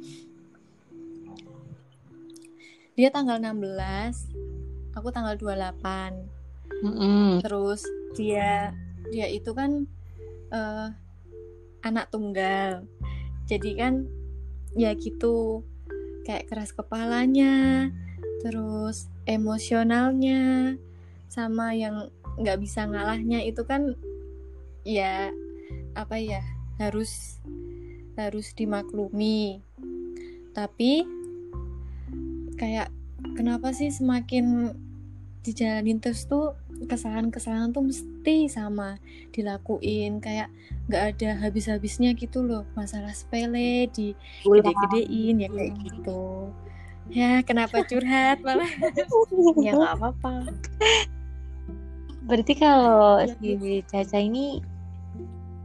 Dia 2.95 3.11
tanggal 3.11 3.43
16 3.43 4.95
aku 4.95 5.11
tanggal 5.11 5.35
28 5.35 6.87
Mm-mm. 6.87 7.43
terus 7.43 7.83
dia 8.15 8.71
dia 9.11 9.27
itu 9.27 9.51
kan 9.51 9.91
eh, 10.55 10.89
anak 11.83 12.15
tunggal. 12.15 12.87
Jadi 13.51 13.71
kan 13.75 14.07
ya 14.79 14.95
gitu 14.95 15.67
kayak 16.25 16.49
keras 16.51 16.71
kepalanya 16.71 17.91
terus 18.43 19.07
emosionalnya 19.29 20.75
sama 21.31 21.75
yang 21.75 22.09
nggak 22.39 22.59
bisa 22.59 22.87
ngalahnya 22.87 23.43
itu 23.47 23.63
kan 23.63 23.95
ya 24.83 25.31
apa 25.95 26.19
ya 26.19 26.43
harus 26.77 27.39
harus 28.15 28.55
dimaklumi. 28.55 29.63
Tapi 30.55 31.03
kayak 32.55 32.89
kenapa 33.35 33.75
sih 33.75 33.91
semakin 33.91 34.71
dijalanin 35.45 36.01
terus 36.01 36.25
tuh 36.25 36.57
kesalahan-kesalahan 36.89 37.75
tuh 37.75 37.85
mesti 37.85 38.49
sama 38.49 38.97
dilakuin. 39.35 40.23
Kayak 40.23 40.49
nggak 40.89 41.05
ada 41.17 41.31
habis-habisnya 41.43 42.15
gitu 42.15 42.45
loh 42.45 42.65
masalah 42.77 43.13
sepele 43.13 43.89
di 43.91 44.15
gede-gedein 44.45 45.45
ya 45.45 45.49
kayak 45.51 45.75
gitu. 45.83 46.53
Ya 47.13 47.45
kenapa 47.45 47.85
curhat 47.85 48.41
malah? 48.41 48.69
Ya 49.65 49.77
nggak 49.77 50.01
apa-apa. 50.01 50.49
berarti 52.25 52.57
kalau 52.57 53.21
Ya, 53.21 53.37
si 53.37 53.85
Caca 53.85 54.17
ini 54.17 54.65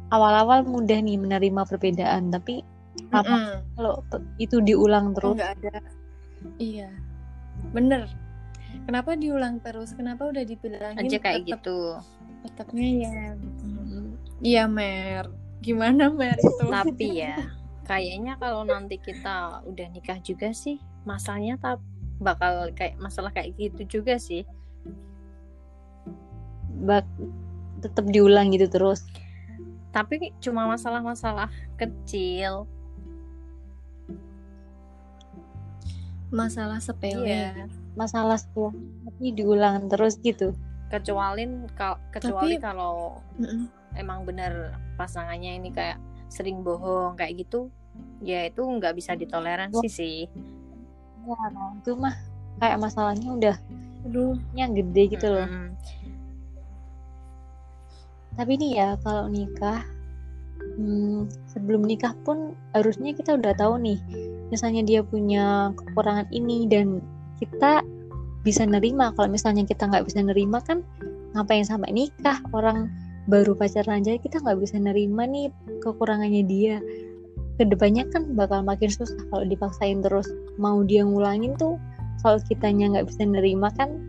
awal-awal 0.09 0.61
mudah 0.63 0.97
nih 0.97 1.15
menerima 1.15 1.61
perbedaan 1.63 2.29
tapi 2.29 2.61
apa 3.09 3.29
Mm-mm. 3.29 3.57
kalau 3.73 3.93
te- 4.07 4.25
itu 4.37 4.59
diulang 4.59 5.11
Oh, 5.11 5.15
terus. 5.15 5.35
nggak 5.35 5.53
ada. 5.61 5.75
Iya 6.57 6.89
bener. 7.71 8.07
Kenapa 8.85 9.13
diulang 9.13 9.59
terus? 9.59 9.93
Kenapa 9.93 10.25
udah 10.25 10.41
dibilangin 10.41 10.97
Aja 10.99 11.17
kayak 11.17 11.43
tetep- 11.43 11.49
gitu. 11.57 11.79
tetepnya 12.39 12.89
ya 13.03 13.11
iya 14.39 14.63
mer. 14.65 15.27
Gimana 15.59 16.07
mer 16.07 16.39
itu? 16.39 16.65
Tapi 16.65 17.07
ya, 17.19 17.35
kayaknya 17.89 18.35
kalau 18.35 18.63
nanti 18.63 18.95
kita 18.95 19.59
udah 19.63 19.87
nikah 19.91 20.15
juga 20.19 20.49
sih, 20.49 20.79
masalahnya 21.03 21.57
tak 21.57 21.83
bakal 22.17 22.71
kayak 22.71 22.95
masalah 22.97 23.29
kayak 23.29 23.55
gitu 23.55 23.99
juga 23.99 24.15
sih. 24.15 24.43
bak 26.79 27.03
tetap 27.79 28.07
diulang 28.07 28.51
gitu 28.51 28.67
terus 28.67 29.03
Tapi 29.89 30.31
cuma 30.37 30.65
masalah-masalah 30.65 31.49
kecil. 31.75 32.65
masalah 36.29 36.77
sepele 36.77 37.25
Iya. 37.25 37.65
masalah 37.95 38.37
sekolah 38.37 38.69
tapi 39.03 39.33
diulang 39.33 39.89
terus 39.89 40.21
gitu 40.21 40.53
Kecuali 40.85 41.45
kal- 41.73 41.97
kecuali 42.09 42.53
Tapi- 42.53 42.61
kalau 42.63 43.17
Mm-mm. 43.35 43.65
emang 43.93 44.25
bener 44.25 44.73
pasangannya 44.93 45.57
ini 45.57 45.69
kayak 45.69 45.97
sering 46.27 46.61
bohong 46.61 47.13
kayak 47.13 47.33
gitu, 47.39 47.73
ya 48.21 48.45
itu 48.45 48.61
nggak 48.61 48.93
bisa 48.93 49.13
ditoleransi 49.13 49.87
sih. 49.87 50.29
ya 51.19 51.37
itu 51.75 51.91
mah 51.93 52.13
kayak 52.57 52.77
masalahnya 52.77 53.29
udah 53.31 53.55
aduh 54.05 54.37
yang 54.53 54.73
gede 54.73 55.09
gitu 55.11 55.27
loh 55.27 55.45
Mm-mm. 55.45 55.73
Tapi 58.39 58.55
nih 58.55 58.71
ya 58.79 58.89
kalau 59.03 59.27
nikah 59.27 59.83
hmm, 60.79 61.27
sebelum 61.51 61.83
nikah 61.83 62.15
pun 62.23 62.55
harusnya 62.71 63.11
kita 63.11 63.35
udah 63.35 63.51
tahu 63.59 63.75
nih 63.83 63.99
misalnya 64.47 64.81
dia 64.87 65.03
punya 65.03 65.75
kekurangan 65.75 66.31
ini 66.31 66.65
dan 66.71 67.03
kita 67.39 67.83
bisa 68.43 68.63
nerima. 68.65 69.11
Kalau 69.15 69.29
misalnya 69.31 69.63
kita 69.67 69.87
nggak 69.87 70.05
bisa 70.07 70.19
nerima 70.23 70.59
kan 70.63 70.83
ngapain 71.37 71.63
sampai 71.63 71.91
nikah? 71.93 72.41
Orang 72.51 72.91
baru 73.29 73.53
pacaran 73.53 74.01
aja 74.01 74.17
kita 74.17 74.41
nggak 74.41 74.57
bisa 74.59 74.81
nerima 74.81 75.27
nih 75.29 75.53
kekurangannya 75.85 76.43
dia. 76.49 76.81
Ke 77.59 77.67
depannya 77.67 78.07
kan 78.09 78.33
bakal 78.33 78.63
makin 78.63 78.89
susah 78.89 79.19
kalau 79.29 79.45
dipaksain 79.45 79.99
terus. 80.01 80.27
Mau 80.57 80.81
dia 80.81 81.03
ngulangin 81.03 81.55
tuh 81.59 81.77
kalau 82.23 82.39
kitanya 82.47 82.97
nggak 82.97 83.07
bisa 83.11 83.23
nerima 83.27 83.69
kan 83.75 84.08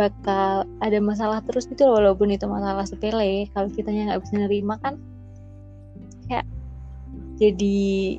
bakal 0.00 0.64
ada 0.80 0.98
masalah 1.04 1.44
terus 1.44 1.68
gitu 1.68 1.84
loh, 1.84 2.00
walaupun 2.00 2.32
itu 2.32 2.48
masalah 2.48 2.88
sepele 2.88 3.44
kalau 3.52 3.68
kitanya 3.68 4.16
nggak 4.16 4.22
bisa 4.24 4.34
nerima 4.40 4.80
kan 4.80 4.96
kayak 6.24 6.48
jadi 7.36 8.16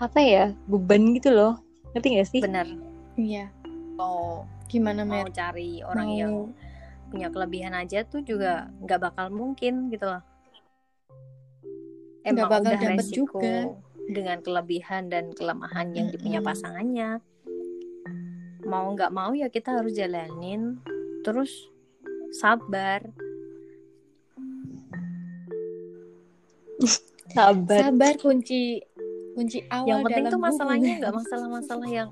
apa 0.00 0.18
ya 0.18 0.44
beban 0.64 1.12
gitu 1.12 1.28
loh 1.30 1.60
ngerti 1.92 2.08
gak 2.16 2.28
sih 2.32 2.40
Bener. 2.40 2.64
iya 3.20 3.52
Mau 3.92 4.48
gimana 4.72 5.04
mau 5.04 5.20
mer 5.20 5.28
cari 5.30 5.84
orang 5.84 6.08
Mau- 6.08 6.16
yang 6.16 6.32
punya 7.12 7.28
kelebihan 7.28 7.76
aja 7.76 8.08
tuh 8.08 8.24
juga 8.24 8.72
nggak 8.80 9.12
bakal 9.12 9.28
mungkin 9.28 9.92
gitu 9.92 10.08
loh. 10.08 10.24
Nggak 12.24 12.32
Emang 12.32 12.48
bakal 12.48 12.60
udah 12.64 12.72
dapet 12.80 13.04
resiko 13.04 13.12
juga. 13.12 13.52
dengan 14.08 14.38
kelebihan 14.40 15.02
dan 15.12 15.24
kelemahan 15.36 15.92
yang 15.92 16.08
dipunya 16.08 16.40
pasangannya. 16.40 17.20
Mau 18.62 18.94
nggak 18.94 19.10
mau 19.10 19.34
ya 19.34 19.50
kita 19.50 19.74
harus 19.74 19.94
jalanin, 19.94 20.78
terus 21.26 21.70
sabar. 22.34 23.02
sabar. 27.36 27.80
Sabar 27.90 28.14
kunci 28.18 28.82
kunci 29.32 29.64
awal 29.72 29.88
yang 29.88 30.00
penting 30.04 30.24
tuh 30.28 30.40
masalahnya 30.40 30.92
nggak 31.00 31.14
masalah-masalah 31.24 31.88
yang 31.88 32.10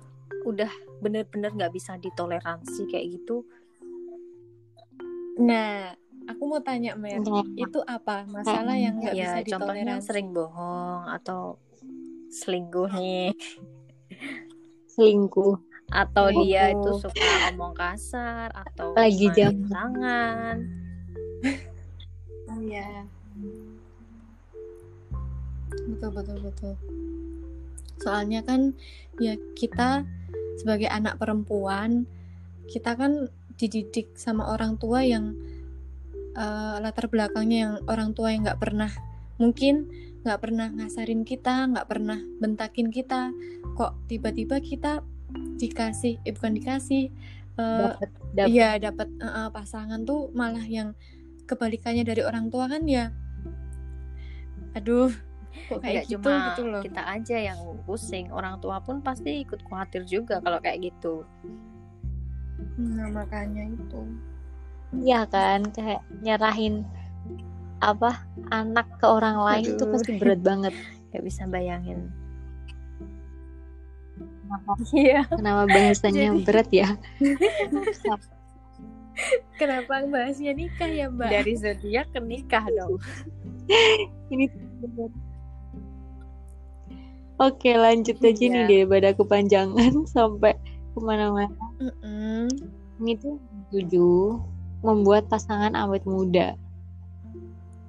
udah 0.48 0.72
bener-bener 1.04 1.52
nggak 1.52 1.72
bisa 1.76 2.00
ditoleransi 2.00 2.88
kayak 2.88 3.20
gitu. 3.20 3.44
nah 5.40 5.96
aku 6.28 6.42
mau 6.44 6.60
tanya 6.60 6.92
mer. 6.98 7.22
Nah, 7.24 7.46
itu 7.56 7.80
apa? 7.88 8.28
Masalah 8.28 8.76
yang 8.76 9.00
nggak 9.00 9.14
ya 9.16 9.40
bisa 9.40 9.56
contohnya 9.56 9.96
ditoleransi? 9.96 10.06
sering 10.06 10.28
bohong 10.36 11.02
atau 11.08 11.56
selingkuh 12.28 12.92
nih. 12.92 13.32
Selingkuh 14.90 15.69
atau 15.90 16.30
Selingkuh. 16.30 16.46
dia 16.46 16.64
itu 16.70 16.90
suka 17.02 17.28
omong 17.50 17.74
kasar 17.74 18.48
atau 18.54 18.94
Lagi 18.94 19.26
jam. 19.34 19.54
tangan 19.66 20.80
Iya. 22.60 23.08
Betul 25.90 26.10
betul 26.14 26.38
betul. 26.44 26.74
Soalnya 27.98 28.46
kan 28.46 28.78
ya 29.18 29.34
kita 29.58 30.06
sebagai 30.60 30.86
anak 30.86 31.16
perempuan 31.16 32.04
kita 32.70 32.94
kan 32.94 33.32
dididik 33.58 34.14
sama 34.14 34.54
orang 34.54 34.78
tua 34.78 35.02
yang 35.02 35.34
eh, 36.36 36.74
latar 36.78 37.10
belakangnya 37.10 37.58
yang 37.58 37.74
orang 37.90 38.14
tua 38.14 38.32
yang 38.32 38.46
nggak 38.46 38.60
pernah 38.60 38.92
mungkin 39.40 39.88
nggak 40.20 40.40
pernah 40.40 40.68
ngasarin 40.68 41.24
kita 41.24 41.64
nggak 41.72 41.88
pernah 41.88 42.20
bentakin 42.38 42.92
kita 42.92 43.32
kok 43.72 43.96
tiba-tiba 44.04 44.60
kita 44.60 45.00
dikasih 45.60 46.18
eh 46.24 46.32
bukan 46.34 46.52
dikasih 46.56 47.10
Dapat 47.60 48.08
dapat 48.32 48.48
Iya 48.48 48.68
dapat 48.80 49.08
eh, 49.20 49.26
eh, 49.26 49.48
pasangan 49.52 50.00
tuh 50.08 50.32
malah 50.32 50.64
yang 50.64 50.96
kebalikannya 51.44 52.06
dari 52.08 52.22
orang 52.24 52.48
tua 52.48 52.70
kan 52.70 52.88
ya. 52.88 53.12
Aduh, 54.72 55.10
kok 55.68 55.82
kayak 55.82 56.06
gitu 56.06 56.24
cuma 56.24 56.54
gitu 56.54 56.62
loh. 56.70 56.82
kita 56.82 57.02
aja 57.04 57.36
yang 57.52 57.58
pusing 57.84 58.30
orang 58.30 58.62
tua 58.62 58.78
pun 58.80 59.02
pasti 59.02 59.42
ikut 59.42 59.60
khawatir 59.66 60.06
juga 60.06 60.38
kalau 60.40 60.62
kayak 60.62 60.90
gitu 60.94 61.26
Nah, 62.80 63.08
makanya 63.12 63.66
itu. 63.66 64.00
Iya 64.94 65.26
kan 65.28 65.68
kayak 65.74 66.00
nyerahin 66.24 66.86
apa 67.80 68.24
anak 68.52 68.88
ke 69.00 69.06
orang 69.08 69.36
lain 69.40 69.76
tuh 69.76 69.88
Aduh. 69.88 69.94
pasti 69.96 70.10
berat 70.16 70.40
banget. 70.40 70.74
nggak 71.10 71.24
bisa 71.26 71.42
bayangin 71.50 72.08
Kenapa, 74.50 74.72
iya 74.90 75.22
kenapa 75.30 75.62
bahasanya 75.64 76.26
Jadi- 76.26 76.42
berat 76.42 76.68
ya? 76.74 76.88
Kenapa 79.54 79.94
bahasnya 80.08 80.50
nikah 80.50 80.90
ya, 80.90 81.06
Mbak? 81.06 81.30
dari 81.30 81.54
zodiak 81.54 82.10
ke 82.10 82.18
nikah 82.18 82.64
dong 82.66 82.98
Ini 84.32 84.50
Oke 87.38 87.72
lanjut 87.72 88.18
aja 88.18 88.36
nih 88.42 88.52
Iya. 88.52 88.68
daripada 88.68 89.08
kepanjangan 89.14 89.92
sampai 90.14 90.58
ke 90.92 90.98
mana-mana. 90.98 91.48
Mm-mm. 91.78 92.52
Ini 93.00 93.12
tuh 93.16 93.40
tujuh 93.70 94.36
membuat 94.82 95.30
pasangan 95.30 95.72
awet 95.72 96.04
muda. 96.04 96.52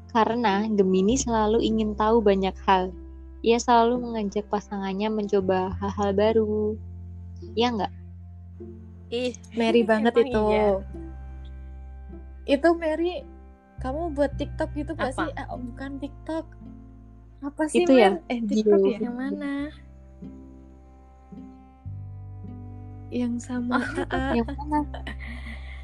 Karena 0.08 0.64
Gemini 0.68 1.20
selalu 1.20 1.60
ingin 1.60 1.96
tahu 1.96 2.24
banyak 2.24 2.56
hal. 2.64 2.96
Ia 3.42 3.58
selalu 3.58 4.06
mengajak 4.06 4.46
pasangannya 4.48 5.10
mencoba 5.10 5.74
hal-hal 5.82 6.10
baru. 6.14 6.78
Ya 7.58 7.74
nggak? 7.74 7.94
ih 9.12 9.36
Mary 9.60 9.84
banget 9.92 10.14
itu. 10.24 10.40
iya? 10.56 10.80
Itu 12.48 12.74
Mary, 12.80 13.28
kamu 13.84 14.16
buat 14.16 14.32
TikTok 14.40 14.72
gitu 14.72 14.96
gak 14.96 15.12
Apa? 15.12 15.28
sih? 15.28 15.32
Ah, 15.36 15.52
bukan 15.52 16.00
TikTok. 16.00 16.46
Apa 17.42 17.64
sih, 17.68 17.84
Itu 17.84 17.98
ya, 17.98 18.16
Mer? 18.16 18.30
Eh, 18.32 18.40
TikTok 18.40 18.80
video. 18.80 18.94
ya? 18.94 18.98
yang 19.04 19.16
mana 19.18 19.54
Yang 23.12 23.34
sama 23.44 23.84
ah. 24.16 24.32
Yang 24.32 24.48
mana? 24.56 24.80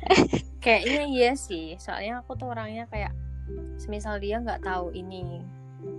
kayaknya 0.64 1.04
iya 1.12 1.32
sih 1.36 1.76
soalnya 1.76 2.24
aku 2.24 2.40
tuh 2.40 2.48
orangnya 2.52 2.88
kayak 2.88 3.12
semisal 3.76 4.16
dia 4.20 4.40
nggak 4.40 4.64
tahu 4.64 4.92
ini 4.96 5.44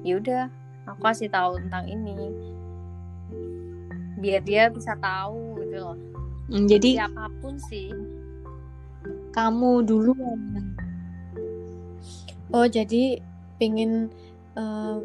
yaudah 0.00 0.48
aku 0.88 1.00
kasih 1.04 1.28
tahu 1.28 1.60
tentang 1.60 1.84
ini 1.84 2.16
biar 4.18 4.40
dia 4.42 4.72
bisa 4.72 4.96
tahu 4.98 5.60
gitu 5.62 5.78
loh 5.78 5.98
Hmm, 6.48 6.64
Jadi 6.64 6.96
siapa 6.96 7.28
pun 7.44 7.60
sih 7.60 7.92
kamu 9.36 9.84
duluan. 9.84 10.40
Oh, 12.48 12.64
jadi 12.64 13.20
pingin 13.60 14.08
eh, 14.56 14.96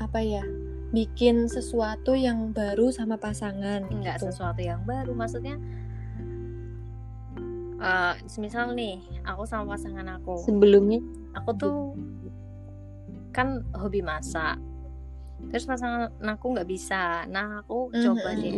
apa 0.00 0.18
ya? 0.24 0.40
Bikin 0.88 1.52
sesuatu 1.52 2.16
yang 2.16 2.56
baru 2.56 2.88
sama 2.88 3.20
pasangan. 3.20 3.84
nggak 3.84 4.16
gitu. 4.16 4.32
sesuatu 4.32 4.64
yang 4.64 4.80
baru 4.88 5.12
maksudnya 5.12 5.60
eh 7.78 8.14
semisal 8.26 8.74
nih 8.74 8.98
aku 9.22 9.46
sama 9.46 9.78
pasangan 9.78 10.18
aku 10.18 10.40
Sebelumnya 10.42 10.98
aku 11.36 11.50
tuh 11.54 11.78
kan 13.30 13.62
hobi 13.76 14.02
masak 14.02 14.58
terus 15.48 15.64
pasangan 15.64 16.10
aku 16.18 16.46
nggak 16.54 16.68
bisa 16.68 17.24
nah 17.30 17.62
aku 17.62 17.94
Mhm. 17.94 18.02
coba 18.02 18.30
deh 18.34 18.54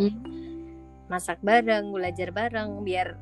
masak 1.06 1.38
bareng 1.42 1.90
belajar 1.90 2.28
bareng 2.30 2.80
biar 2.80 3.18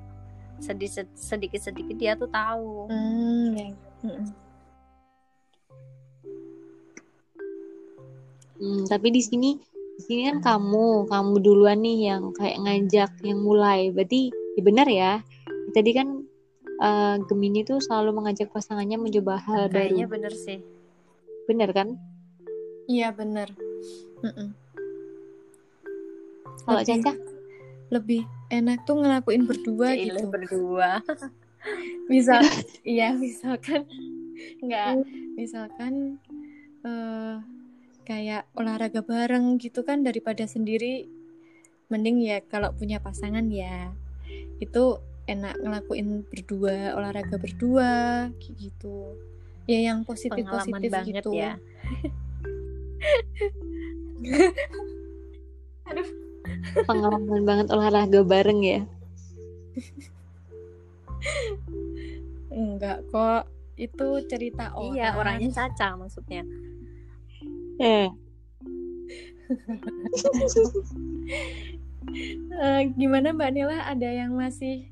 sedikit 0.59 1.07
sedikit 1.15 1.61
sedikit 1.63 1.97
dia 1.97 2.13
tuh 2.15 2.29
tahu 2.29 2.87
Hmm, 2.91 3.49
ya. 3.55 3.69
Mm-mm. 4.03 4.27
Hmm, 8.59 8.83
tapi 8.91 9.15
di 9.15 9.23
sini 9.23 9.55
di 9.99 10.03
sini 10.03 10.23
kan 10.31 10.39
kamu, 10.39 11.07
kamu 11.07 11.35
duluan 11.39 11.79
nih 11.79 12.11
yang 12.11 12.31
kayak 12.35 12.59
ngajak, 12.63 13.11
yang 13.23 13.39
mulai. 13.39 13.91
Berarti 13.91 14.31
ya 14.59 14.63
benar 14.63 14.87
ya. 14.91 15.13
Tadi 15.71 15.91
kan 15.95 16.09
eh, 16.79 17.17
Gemini 17.27 17.63
tuh 17.63 17.79
selalu 17.79 18.15
mengajak 18.15 18.51
pasangannya 18.51 18.99
mencoba 18.99 19.39
hal 19.39 19.71
kayaknya 19.71 20.07
baru. 20.07 20.15
bener 20.19 20.33
sih 20.35 20.59
Benar 21.47 21.71
kan? 21.71 21.99
Iya 22.89 23.13
bener. 23.13 23.53
Mm-mm. 24.25 24.49
Kalau 26.65 26.81
Caca, 26.81 27.13
lebih 27.93 28.25
enak 28.49 28.89
tuh 28.89 28.97
ngelakuin 28.97 29.45
berdua 29.45 29.93
gitu. 29.93 30.25
berdua 30.33 31.05
Misal, 32.13 32.41
iya 32.89 33.13
misalkan 33.13 33.85
nggak, 34.65 35.05
misalkan 35.37 36.17
eh 36.89 37.37
kayak 38.09 38.49
olahraga 38.57 39.05
bareng 39.05 39.61
gitu 39.61 39.85
kan 39.85 40.01
daripada 40.01 40.49
sendiri. 40.49 41.05
Mending 41.93 42.21
ya 42.25 42.41
kalau 42.45 42.73
punya 42.73 43.01
pasangan 43.01 43.49
ya 43.53 43.93
itu 44.61 45.01
enak 45.29 45.57
ngelakuin 45.61 46.25
berdua 46.25 46.97
olahraga 46.97 47.37
berdua 47.37 48.29
kayak 48.41 48.57
gitu. 48.57 49.17
Ya 49.69 49.93
yang 49.93 50.09
positif 50.09 50.49
pengalaman 50.49 50.81
positif 50.81 50.93
gitu. 51.05 51.37
ya 51.37 51.61
pengalaman 56.89 57.43
banget 57.45 57.67
olahraga 57.71 58.21
bareng 58.25 58.61
ya. 58.65 58.81
Enggak 62.53 63.05
kok. 63.13 63.49
Itu 63.79 64.27
cerita 64.27 64.75
orang. 64.75 64.91
iya 64.91 65.15
orangnya 65.15 65.55
caca 65.55 65.95
maksudnya 65.95 66.43
Eh, 67.79 68.11
Eh, 72.59 72.81
gimana 72.97 73.31
Mbak 73.37 73.51
Nila 73.53 73.79
ada 73.87 74.09
yang 74.09 74.35
masih 74.35 74.89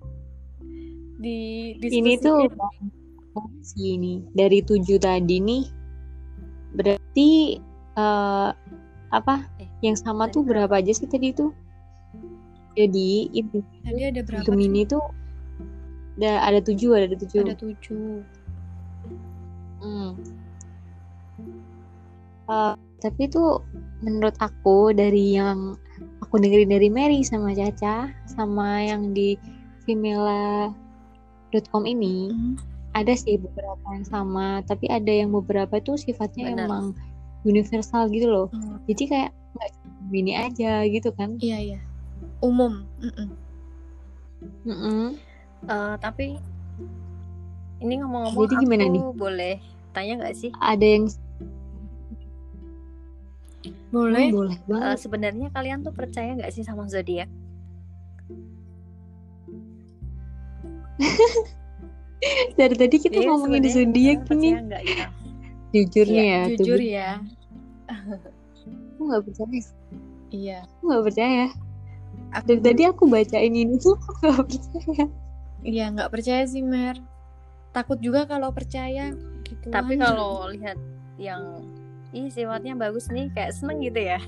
di 1.17 1.73
ini 1.81 2.21
tuh 2.21 2.47
ini 3.77 4.25
dari 4.33 4.61
tujuh 4.63 5.01
tadi 5.01 5.41
nih. 5.41 5.65
Berarti 6.77 7.57
eh, 7.97 8.49
apa? 9.11 9.35
Eh, 9.61 9.69
Yang 9.83 10.05
sama 10.05 10.29
tuh 10.29 10.45
berapa 10.45 10.73
aja 10.77 10.93
sih 10.93 11.09
tadi 11.09 11.33
tuh? 11.33 11.53
Jadi 12.77 13.33
ini 13.33 13.61
tadi 13.85 14.03
ada 14.05 14.21
berapa? 14.21 14.45
Gemini 14.45 14.85
tuh 14.85 15.01
ada 16.21 16.45
ada 16.45 16.61
tujuh 16.61 16.93
ada 16.97 17.17
tujuh. 17.17 17.41
Ada 17.45 17.55
tujuh. 17.57 18.21
Hmm. 19.81 20.13
Eh, 22.47 22.75
tapi 23.03 23.29
tuh 23.29 23.61
menurut 24.01 24.37
aku 24.39 24.93
dari 24.95 25.37
yang 25.37 25.77
aku 26.23 26.39
dengerin 26.41 26.69
dari 26.73 26.89
Mary 26.93 27.21
sama 27.25 27.53
Caca 27.53 28.13
sama 28.29 28.83
yang 28.85 29.13
di 29.17 29.37
femela.com 29.89 30.75
ini 31.87 32.31
Hmm. 32.33 32.55
ada 32.93 33.13
sih 33.17 33.37
beberapa 33.41 33.83
yang 33.93 34.07
sama 34.09 34.61
tapi 34.65 34.89
ada 34.89 35.09
yang 35.13 35.31
beberapa 35.33 35.79
tuh 35.81 35.97
sifatnya 35.97 36.53
Benar. 36.55 36.67
emang 36.69 36.85
universal 37.47 38.11
gitu 38.11 38.27
loh 38.27 38.47
Hmm. 38.51 38.83
jadi 38.85 39.03
kayak 39.07 39.31
nggak 39.55 39.71
Gemini 40.07 40.33
aja 40.35 40.85
gitu 40.85 41.11
kan 41.11 41.39
Iya 41.39 41.59
iya. 41.59 41.81
Umum. 42.39 42.85
Mm-mm. 43.01 43.29
Mm-mm. 44.63 45.17
Eh, 45.65 45.95
tapi 45.99 46.37
ini 47.79 47.95
ngomong-ngomong 47.99 48.41
Jadi 48.45 48.55
gimana 48.61 48.85
aku 48.85 48.93
nih? 48.93 49.03
boleh 49.15 49.55
tanya 49.91 50.13
nggak 50.21 50.37
sih 50.37 50.51
ada 50.55 50.85
yang 50.85 51.05
Boleh. 53.89 54.29
Oh, 54.29 54.45
boleh 54.45 54.55
Eh, 54.55 54.65
banget 54.69 54.97
sebenarnya 55.01 55.49
kalian 55.51 55.81
tuh 55.81 55.91
percaya 55.91 56.31
nggak 56.33 56.53
sih 56.53 56.63
sama 56.63 56.85
zodiak 56.87 57.27
dari 62.59 62.75
tadi 62.75 62.97
kita 62.99 63.19
ngomongin 63.21 63.65
zodiak 63.67 64.19
ini 64.31 64.53
percaya 64.57 65.07
nggak 65.71 65.85
gitu 65.87 65.93
jujur 65.93 66.07
nih 66.07 66.17
Iya, 66.17 66.25
ya 66.27 66.41
Jujur 66.55 66.79
tuh, 66.79 66.87
ya. 66.87 67.11
aku 68.97 69.01
nggak 69.07 69.23
percaya 69.25 69.61
Iya. 70.31 70.59
aku 70.67 70.83
nggak 70.87 71.05
percaya 71.05 71.47
Aku 72.35 72.45
dari 72.49 72.61
tadi 72.61 72.83
aku 72.85 73.03
bacain 73.07 73.55
ini 73.55 73.75
tuh 73.79 73.95
aku 73.95 74.11
nggak 74.23 74.47
percaya 74.47 75.05
Iya 75.63 75.85
nggak 75.91 76.11
percaya 76.13 76.43
sih 76.47 76.63
Mer. 76.63 76.97
Takut 77.73 77.99
juga 77.99 78.25
kalau 78.25 78.51
percaya 78.51 79.13
gitu 79.47 79.71
tapi 79.71 79.95
kalau 79.95 80.51
lihat 80.51 80.75
yang 81.19 81.63
ih 82.11 82.27
sifatnya 82.27 82.75
bagus 82.75 83.07
nih 83.11 83.31
kayak 83.31 83.55
seneng 83.55 83.79
gitu 83.79 84.01
ya 84.01 84.19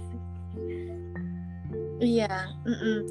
iya 1.99 2.31
mm-mm. 2.63 3.03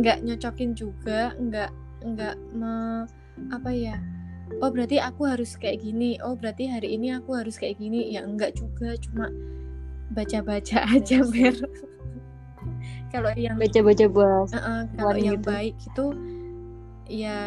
nggak 0.00 0.20
nyocokin 0.20 0.76
juga 0.76 1.32
nggak 1.40 1.70
nggak 2.04 2.36
me, 2.52 3.08
apa 3.48 3.70
ya 3.72 3.96
oh 4.58 4.70
berarti 4.70 4.98
aku 4.98 5.26
harus 5.28 5.54
kayak 5.54 5.82
gini. 5.82 6.18
Oh 6.22 6.34
berarti 6.34 6.70
hari 6.70 6.94
ini 6.98 7.14
aku 7.14 7.34
harus 7.38 7.56
kayak 7.58 7.78
gini. 7.78 8.10
Ya 8.12 8.26
enggak 8.26 8.58
juga. 8.58 8.94
Cuma 8.98 9.30
baca-baca 10.12 10.84
aja 10.88 11.22
ber. 11.22 11.54
Kalau 13.12 13.32
yang 13.32 13.56
baca-baca 13.56 14.04
buat 14.12 14.52
uh-uh, 14.52 14.82
kalau 15.00 15.16
Keluar 15.16 15.24
yang 15.24 15.40
gitu. 15.40 15.48
baik 15.48 15.74
itu 15.80 16.06
ya 17.08 17.38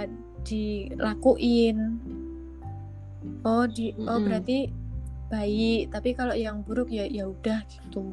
dilakuin. 0.42 1.78
Oh 3.46 3.70
di 3.70 3.94
oh 4.02 4.18
Mm-mm. 4.18 4.26
berarti 4.26 4.74
baik. 5.30 5.94
Tapi 5.94 6.10
kalau 6.18 6.34
yang 6.34 6.66
buruk 6.66 6.90
ya 6.90 7.06
ya 7.06 7.30
udah 7.30 7.62
gitu. 7.70 8.10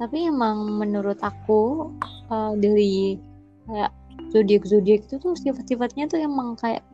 Tapi 0.00 0.28
emang 0.28 0.80
menurut 0.80 1.20
aku 1.20 1.92
eh, 2.32 2.52
dari 2.56 3.20
kayak 3.68 3.92
zodiak 4.30 4.62
zodiak 4.68 5.06
itu 5.06 5.16
tuh 5.16 5.34
sifat-sifatnya 5.38 6.10
tuh 6.10 6.20
emang 6.20 6.58
kayak 6.58 6.84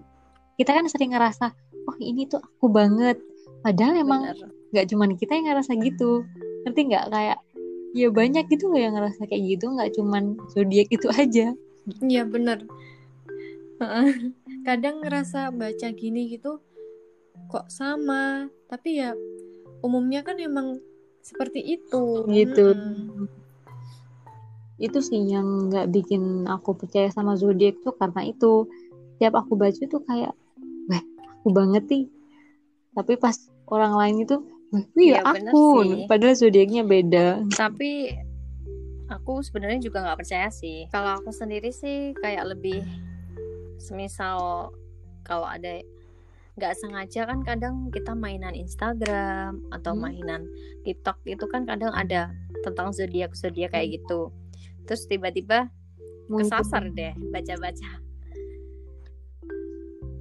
kita 0.60 0.76
kan 0.76 0.86
sering 0.86 1.16
ngerasa 1.16 1.50
oh 1.88 1.96
ini 1.98 2.28
tuh 2.30 2.38
aku 2.38 2.70
banget. 2.70 3.18
Padahal 3.62 3.98
emang 3.98 4.34
nggak 4.74 4.86
cuman 4.90 5.14
kita 5.18 5.38
yang 5.38 5.46
ngerasa 5.50 5.72
gitu. 5.78 6.26
Ngerti 6.66 6.80
nggak? 6.90 7.06
Kayak 7.10 7.38
ya 7.92 8.08
banyak 8.08 8.44
gitu 8.48 8.72
loh 8.72 8.80
yang 8.80 8.94
ngerasa 8.96 9.28
kayak 9.28 9.42
gitu 9.58 9.66
nggak 9.68 9.90
cuman 9.94 10.38
zodiak 10.54 10.88
itu 10.90 11.08
aja. 11.12 11.54
Iya 12.02 12.22
bener. 12.26 12.66
Kadang 14.66 15.02
ngerasa 15.02 15.50
baca 15.50 15.88
gini 15.90 16.30
gitu 16.30 16.62
Kok 17.50 17.66
sama? 17.66 18.46
Tapi 18.70 19.02
ya 19.02 19.10
Umumnya 19.82 20.22
kan 20.22 20.38
emang 20.38 20.78
Seperti 21.22 21.78
itu. 21.78 22.26
Gitu. 22.30 22.74
Mm-mm. 22.74 23.41
Itu 24.82 24.98
sih 24.98 25.22
yang 25.30 25.70
nggak 25.70 25.94
bikin 25.94 26.50
aku 26.50 26.74
percaya 26.74 27.06
sama 27.14 27.38
zodiak 27.38 27.78
tuh 27.86 27.94
karena 27.94 28.26
itu. 28.26 28.66
Tiap 29.22 29.38
aku 29.38 29.54
baca 29.54 29.78
tuh 29.86 30.02
kayak 30.02 30.34
wah 30.90 31.02
aku 31.38 31.48
banget 31.54 31.86
nih. 31.86 32.04
Tapi 32.98 33.12
pas 33.14 33.38
orang 33.70 33.94
lain 33.94 34.26
itu 34.26 34.36
wah 34.74 34.84
bener 34.90 35.54
aku. 35.54 35.64
padahal 36.10 36.34
zodiaknya 36.34 36.82
beda. 36.82 37.46
Tapi 37.54 38.10
aku 39.06 39.44
sebenarnya 39.46 39.78
juga 39.78 40.02
nggak 40.02 40.18
percaya 40.18 40.50
sih. 40.50 40.90
Kalau 40.90 41.22
aku 41.22 41.30
sendiri 41.30 41.70
sih 41.70 42.10
kayak 42.18 42.50
lebih 42.50 42.82
semisal 43.78 44.70
kalau 45.22 45.46
ada 45.46 45.78
nggak 46.52 46.76
sengaja 46.76 47.24
kan 47.24 47.40
kadang 47.40 47.88
kita 47.88 48.12
mainan 48.12 48.52
Instagram 48.52 49.62
atau 49.72 49.96
Hmm. 49.96 50.04
mainan 50.04 50.42
TikTok 50.84 51.24
itu 51.24 51.48
kan 51.48 51.64
kadang 51.64 51.94
ada 51.96 52.28
tentang 52.60 52.92
zodiak 52.92 53.32
zodiak 53.32 53.72
kayak 53.72 53.96
gitu 54.02 54.28
terus 54.84 55.06
tiba-tiba 55.06 55.70
kesasar 56.28 56.88
deh 56.88 57.12
baca-baca. 57.28 57.90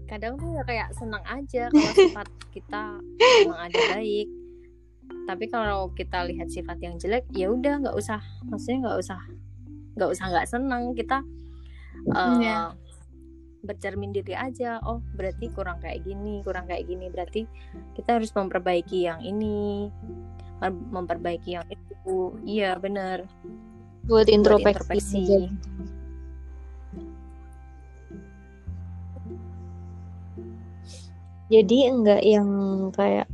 Kadang 0.05 0.35
tuh 0.35 0.51
ya 0.51 0.63
kayak 0.67 0.91
senang 0.91 1.23
aja 1.23 1.69
kalau 1.71 1.93
sifat 1.95 2.27
kita 2.51 2.99
emang 3.47 3.59
ada 3.71 3.79
baik. 3.95 4.27
Tapi 5.27 5.45
kalau 5.47 5.91
kita 5.93 6.27
lihat 6.27 6.51
sifat 6.51 6.79
yang 6.83 6.99
jelek 6.99 7.23
ya 7.31 7.47
udah 7.47 7.79
nggak 7.79 7.95
usah. 7.95 8.19
Maksudnya 8.43 8.91
nggak 8.91 8.99
usah 8.99 9.19
nggak 9.95 10.09
usah 10.11 10.25
nggak 10.27 10.47
senang. 10.49 10.83
Kita 10.91 11.23
eh, 12.11 12.37
Iya. 12.43 12.75
bercermin 13.61 14.11
diri 14.11 14.35
aja. 14.35 14.83
Oh 14.83 14.99
berarti 15.15 15.47
kurang 15.53 15.79
kayak 15.79 16.03
gini 16.03 16.43
kurang 16.43 16.67
kayak 16.67 16.89
gini. 16.89 17.07
Berarti 17.07 17.47
kita 17.95 18.19
harus 18.19 18.35
memperbaiki 18.35 19.07
yang 19.07 19.23
ini 19.23 19.87
mem- 20.59 20.91
memperbaiki 20.91 21.55
yang 21.55 21.67
itu. 21.71 22.35
Iya 22.43 22.75
bener 22.75 23.23
buat 24.11 24.27
buat 24.27 24.35
introspeksi, 24.35 25.47
jadi 31.51 31.77
enggak 31.91 32.21
yang 32.23 32.49
kayak 32.95 33.27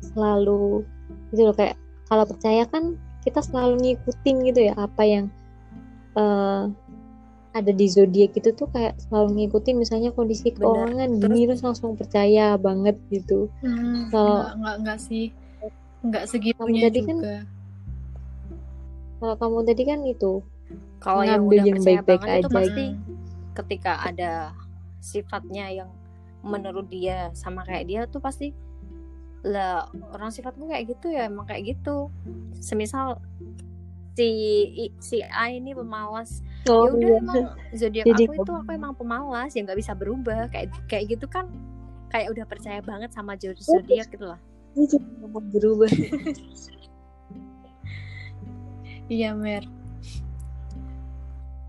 selalu 0.00 0.84
gitu 1.32 1.48
loh 1.48 1.56
kayak 1.56 1.76
kalau 2.08 2.24
percaya 2.28 2.64
kan 2.68 2.96
kita 3.24 3.44
selalu 3.44 3.80
ngikutin 3.80 4.36
gitu 4.48 4.60
ya 4.72 4.74
apa 4.76 5.02
yang 5.04 5.24
eh, 6.16 6.64
ada 7.50 7.72
di 7.74 7.86
zodiak 7.90 8.32
itu 8.38 8.54
tuh 8.54 8.70
kayak 8.70 8.96
selalu 9.08 9.44
ngikutin 9.44 9.76
misalnya 9.76 10.10
kondisi 10.14 10.54
Bener. 10.54 10.62
keuangan 10.62 11.10
gini 11.18 11.40
terus? 11.50 11.60
langsung 11.66 11.98
percaya 11.98 12.54
banget 12.54 12.96
gitu. 13.10 13.50
Hmm, 13.58 14.06
Kalau- 14.08 14.38
enggak, 14.38 14.54
enggak, 14.54 14.74
enggak 14.78 14.98
sih. 15.02 15.24
Enggak 16.00 16.24
segitunya 16.30 16.88
kan 16.88 16.94
juga 16.94 17.34
kalau 19.20 19.34
kamu 19.36 19.58
tadi 19.68 19.82
kan 19.84 20.00
itu 20.08 20.40
kalau 21.00 21.22
yang 21.22 21.44
udah 21.44 21.64
yang 21.64 21.80
baik-baik 21.80 22.20
banget 22.24 22.40
itu 22.40 22.48
aja. 22.48 22.56
pasti 22.56 22.86
ketika 23.52 23.92
ada 24.00 24.32
sifatnya 25.00 25.66
yang 25.68 25.90
menurut 26.40 26.88
dia 26.88 27.28
sama 27.36 27.64
kayak 27.68 27.84
dia 27.84 28.00
tuh 28.08 28.20
pasti 28.20 28.56
lah 29.44 29.88
orang 30.12 30.32
sifatku 30.32 30.68
kayak 30.68 30.96
gitu 30.96 31.12
ya 31.12 31.28
emang 31.28 31.48
kayak 31.48 31.76
gitu 31.76 32.12
semisal 32.60 33.20
si 34.12 34.28
si 35.00 35.24
A 35.24 35.48
ini 35.48 35.72
pemalas 35.72 36.44
oh 36.68 36.84
ya 36.84 36.90
udah 36.92 37.08
iya. 37.08 37.20
emang 37.24 37.44
zodiak 37.72 38.04
Jadi 38.04 38.24
aku 38.28 38.34
itu 38.44 38.52
aku 38.52 38.70
emang 38.76 38.92
pemalas 38.92 39.50
ya 39.56 39.64
nggak 39.64 39.80
bisa 39.80 39.92
berubah 39.96 40.52
kayak 40.52 40.68
kayak 40.88 41.16
gitu 41.16 41.24
kan 41.24 41.48
kayak 42.12 42.28
udah 42.36 42.44
percaya 42.44 42.80
banget 42.84 43.10
sama 43.16 43.32
Oh, 43.40 43.56
zodiak 43.56 44.12
gitu 44.12 44.28
lah 44.28 44.40
ini 44.76 44.84
juga 44.84 45.08
nggak 45.08 45.28
mau 45.32 45.40
berubah 45.40 45.90
Iya 49.10 49.34
Mer 49.34 49.66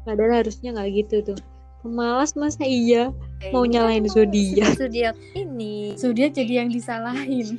padahal 0.02 0.42
harusnya 0.42 0.74
nggak 0.74 0.90
gitu 0.98 1.16
tuh 1.34 1.40
pemalas 1.86 2.34
masa 2.34 2.66
iya 2.66 3.14
Mau 3.50 3.66
nyalain 3.66 4.06
zodiak. 4.06 4.78
zodiak 4.82 5.18
ini 5.34 5.98
Zodiak 5.98 6.38
jadi 6.38 6.66
yang 6.66 6.70
disalahin 6.70 7.58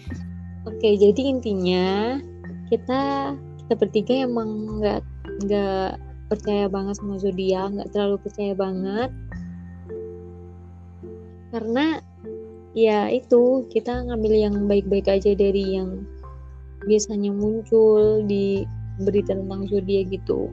Oke, 0.63 0.95
jadi 0.95 1.23
intinya 1.27 2.23
kita 2.71 3.35
kita 3.35 3.75
bertiga 3.75 4.15
emang 4.23 4.79
nggak 4.79 5.03
nggak 5.43 5.91
percaya 6.31 6.71
banget 6.71 6.95
sama 7.03 7.19
zodiak, 7.19 7.75
nggak 7.75 7.91
terlalu 7.91 8.17
percaya 8.23 8.55
banget. 8.55 9.11
Karena 11.51 11.99
ya 12.79 13.11
itu 13.11 13.67
kita 13.75 14.07
ngambil 14.07 14.33
yang 14.39 14.55
baik-baik 14.71 15.11
aja 15.11 15.35
dari 15.35 15.75
yang 15.83 16.07
biasanya 16.87 17.35
muncul 17.35 18.23
di 18.23 18.63
berita 19.03 19.37
tentang 19.37 19.67
zodiak 19.69 20.11
gitu. 20.11 20.51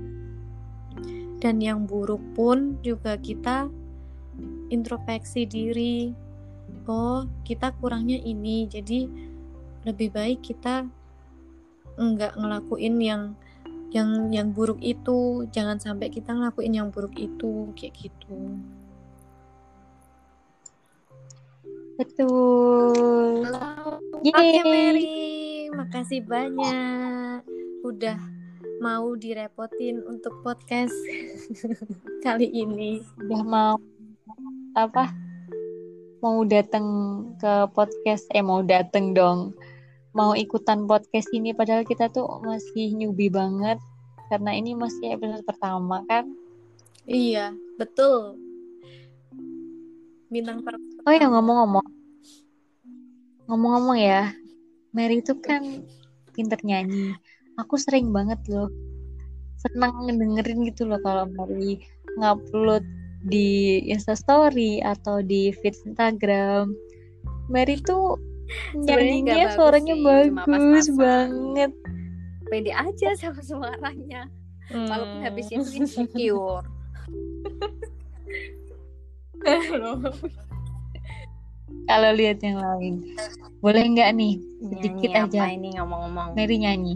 Dan 1.40 1.64
yang 1.64 1.88
buruk 1.88 2.20
pun 2.36 2.76
juga 2.84 3.16
kita 3.16 3.72
introspeksi 4.70 5.48
diri. 5.48 6.12
Oh, 6.90 7.26
kita 7.46 7.72
kurangnya 7.80 8.20
ini. 8.20 8.68
Jadi 8.68 9.08
lebih 9.88 10.12
baik 10.12 10.44
kita 10.44 10.84
nggak 12.00 12.34
ngelakuin 12.36 12.96
yang 13.00 13.24
yang 13.96 14.30
yang 14.34 14.52
buruk 14.52 14.84
itu. 14.84 15.48
Jangan 15.54 15.80
sampai 15.80 16.12
kita 16.12 16.36
ngelakuin 16.36 16.76
yang 16.76 16.90
buruk 16.92 17.16
itu 17.16 17.72
kayak 17.78 17.96
gitu. 17.98 18.60
Betul. 22.00 23.44
Oke 24.20 24.32
Yeay. 24.32 24.64
Mary, 24.64 25.08
makasih 25.76 26.24
banyak 26.24 27.44
udah 27.84 28.20
mau 28.80 29.12
direpotin 29.16 30.00
untuk 30.08 30.32
podcast 30.40 30.96
kali 32.26 32.48
ini. 32.48 33.04
Udah 33.28 33.44
mau 33.44 33.76
apa? 34.74 35.12
Mau 36.24 36.44
datang 36.48 36.86
ke 37.40 37.68
podcast 37.76 38.24
eh 38.32 38.44
mau 38.44 38.64
datang 38.64 39.12
dong. 39.12 39.52
Mau 40.16 40.32
ikutan 40.34 40.88
podcast 40.88 41.28
ini 41.36 41.52
padahal 41.52 41.84
kita 41.84 42.08
tuh 42.12 42.26
masih 42.44 42.96
newbie 42.96 43.32
banget 43.32 43.78
karena 44.32 44.56
ini 44.56 44.74
masih 44.76 45.16
episode 45.16 45.44
pertama 45.44 46.04
kan. 46.08 46.32
Iya, 47.04 47.52
betul. 47.76 48.40
Bintang 50.32 50.64
per 50.64 50.80
Oh 51.04 51.14
ya 51.14 51.28
ngomong-ngomong. 51.28 51.88
Ngomong-ngomong 53.48 53.98
ya. 54.00 54.32
Mary 54.96 55.20
itu 55.20 55.36
kan 55.40 55.84
pinter 56.32 56.60
nyanyi. 56.64 57.18
Aku 57.60 57.76
sering 57.76 58.16
banget 58.16 58.40
loh. 58.48 58.72
Senang 59.60 60.08
ngedengerin 60.08 60.64
gitu 60.64 60.88
loh 60.88 61.00
kalau 61.04 61.28
Mary 61.28 61.84
ngupload 62.16 62.84
di 63.28 63.84
Instastory 63.86 64.80
atau 64.80 65.20
di 65.20 65.52
feed 65.52 65.76
Instagram. 65.84 66.72
Mary 67.52 67.76
tuh 67.84 68.16
nyanyinya 68.74 69.52
bagus 69.52 69.56
suaranya 69.60 69.94
sih, 69.94 70.02
cuma 70.02 70.44
bagus 70.48 70.88
banget. 70.96 71.72
pede 72.50 72.74
aja 72.74 73.14
sama 73.14 73.42
suaranya 73.46 74.26
walaupun 74.74 75.22
Hmm. 75.22 75.26
habis 75.26 75.54
itu 75.54 75.70
insecure 75.78 76.66
kalau 81.90 82.12
lihat 82.14 82.42
yang 82.42 82.58
lain. 82.58 83.06
Boleh 83.62 83.86
nggak 83.86 84.10
nih? 84.18 84.34
Sedikit 84.62 85.10
Nyanyi 85.14 85.30
aja. 85.30 85.42
ini 85.54 85.70
ngomong-ngomong 85.78 86.34
Mary 86.34 86.58
nyanyi. 86.58 86.96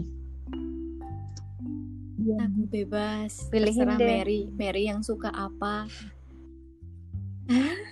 Aku 2.24 2.64
bebas. 2.72 3.52
Pilihin 3.52 3.84
Terserah 3.84 4.00
deh. 4.00 4.08
Mary. 4.08 4.40
Mary 4.56 4.82
yang 4.88 5.04
suka 5.04 5.28
apa? 5.28 5.84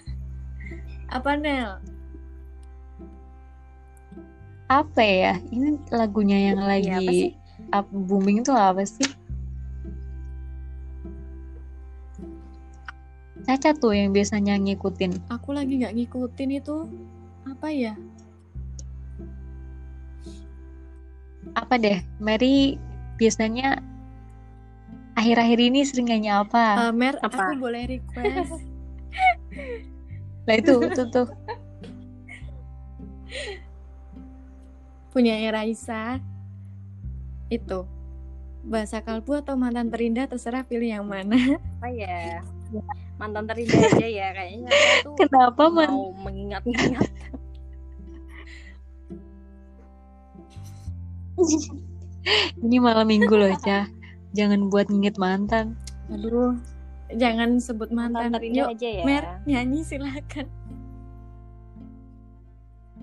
Apa 1.13 1.37
Nel? 1.37 1.77
Apa 4.73 5.03
ya? 5.05 5.37
Ini 5.53 5.77
lagunya 5.93 6.49
yang 6.49 6.65
Iya, 6.65 6.65
apa 6.65 6.73
lagi 6.73 7.09
sih? 7.13 7.31
up 7.77 7.87
booming 7.93 8.41
tuh 8.41 8.57
apa 8.57 8.81
sih? 8.89 9.05
Caca 13.45 13.77
tuh 13.77 13.93
yang 13.93 14.17
biasanya 14.17 14.57
ngikutin. 14.57 15.29
Aku 15.29 15.53
lagi 15.53 15.77
nggak 15.85 15.93
ngikutin 15.93 16.51
itu 16.57 16.89
apa 17.45 17.69
ya? 17.69 17.93
Apa 21.53 21.77
deh? 21.77 22.01
Mary 22.17 22.81
biasanya 23.21 23.92
akhir-akhir 25.13 25.59
ini 25.61 25.81
sering 25.85 26.09
nyanyi 26.09 26.31
apa? 26.33 26.89
Eh, 26.89 26.93
Mer, 26.93 27.15
Apa? 27.21 27.53
aku 27.53 27.61
boleh 27.61 27.83
request. 27.87 28.53
Lah 30.49 30.55
itu, 30.57 30.75
itu 30.83 31.03
tuh. 31.09 31.29
punya 35.13 35.37
Raisa 35.53 36.17
itu 37.53 37.85
bahasa 38.65 39.05
kalbu 39.05 39.45
atau 39.45 39.61
mantan 39.61 39.93
terindah 39.93 40.25
terserah 40.25 40.65
pilih 40.65 40.89
yang 40.89 41.05
mana 41.05 41.37
apa 41.77 41.89
ya 41.93 42.41
mantan 43.21 43.45
terindah 43.45 43.77
aja 43.93 44.09
ya 44.09 44.29
kayaknya 44.33 44.73
aku 44.73 44.97
tuh 45.05 45.15
Kenapa 45.21 45.69
man? 45.69 45.89
mau 45.93 46.17
mengingat-ingat 46.17 47.05
Ini 52.63 52.77
malam 52.79 53.07
minggu 53.11 53.35
loh, 53.35 53.51
Ca. 53.59 53.91
Jangan 54.33 54.73
buat 54.73 54.89
nginget 54.89 55.17
mantan. 55.21 55.77
aduh 56.13 56.57
jangan 57.13 57.61
sebut 57.61 57.93
mantan, 57.93 58.33
mantan 58.33 58.53
yuk 58.53 58.73
aja 58.73 58.89
ya. 59.01 59.05
Mer 59.05 59.25
nyanyi 59.45 59.85
silakan. 59.85 60.49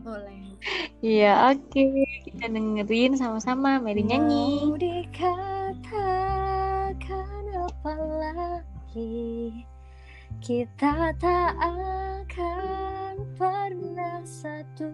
Boleh. 0.01 0.55
Iya, 0.99 1.55
oke. 1.55 1.85
Kita 2.27 2.51
dengerin 2.51 3.15
sama-sama. 3.15 3.79
Mary 3.79 4.03
nyanyi. 4.03 4.67
Mau 4.67 4.75
dikatakan 4.79 6.23
apa 7.55 7.93
lagi? 8.19 9.63
Kita 10.39 11.11
tak 11.19 11.53
akan 11.59 13.15
pernah 13.35 14.23
satu. 14.23 14.91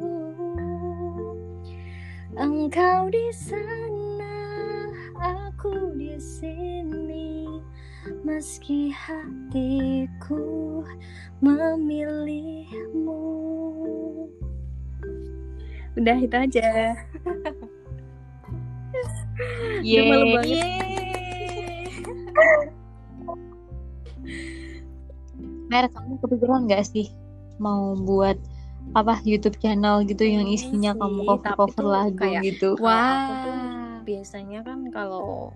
Engkau 2.36 3.08
di 3.08 3.32
sana, 3.32 4.05
aku 5.66 5.98
di 5.98 6.14
sini 6.22 7.50
Meski 8.22 8.94
hatiku 8.94 10.86
memilihmu 11.42 13.26
Udah 15.98 16.18
itu 16.22 16.36
aja 16.38 16.70
malu 20.06 20.38
Yeay. 20.46 21.90
Mer, 25.66 25.90
kamu 25.90 26.22
kepikiran 26.22 26.70
nggak 26.70 26.86
sih 26.86 27.10
mau 27.58 27.98
buat 27.98 28.38
apa 28.94 29.18
YouTube 29.26 29.58
channel 29.58 30.06
gitu 30.06 30.22
yang 30.30 30.46
Pengen 30.46 30.56
isinya 30.56 30.92
kamu 30.94 31.26
tapi 31.26 31.28
cover-cover 31.28 31.74
tuh 31.82 31.90
lagu 31.90 32.18
kayak- 32.22 32.44
gitu? 32.46 32.70
Wah 32.78 33.65
biasanya 34.06 34.62
kan 34.62 34.94
kalau 34.94 35.50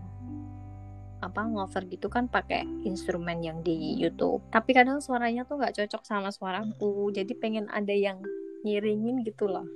apa 1.20 1.44
ngover 1.44 1.84
gitu 1.92 2.08
kan 2.08 2.32
pakai 2.32 2.64
instrumen 2.88 3.44
yang 3.44 3.60
di 3.62 4.00
YouTube. 4.00 4.40
Tapi 4.50 4.72
kadang 4.72 5.04
suaranya 5.04 5.44
tuh 5.44 5.60
nggak 5.60 5.76
cocok 5.76 6.02
sama 6.08 6.32
suaraku. 6.32 7.12
Jadi 7.12 7.36
pengen 7.36 7.68
ada 7.70 7.92
yang 7.92 8.24
ngiringin 8.64 9.22
gitu 9.28 9.52
loh. 9.52 9.68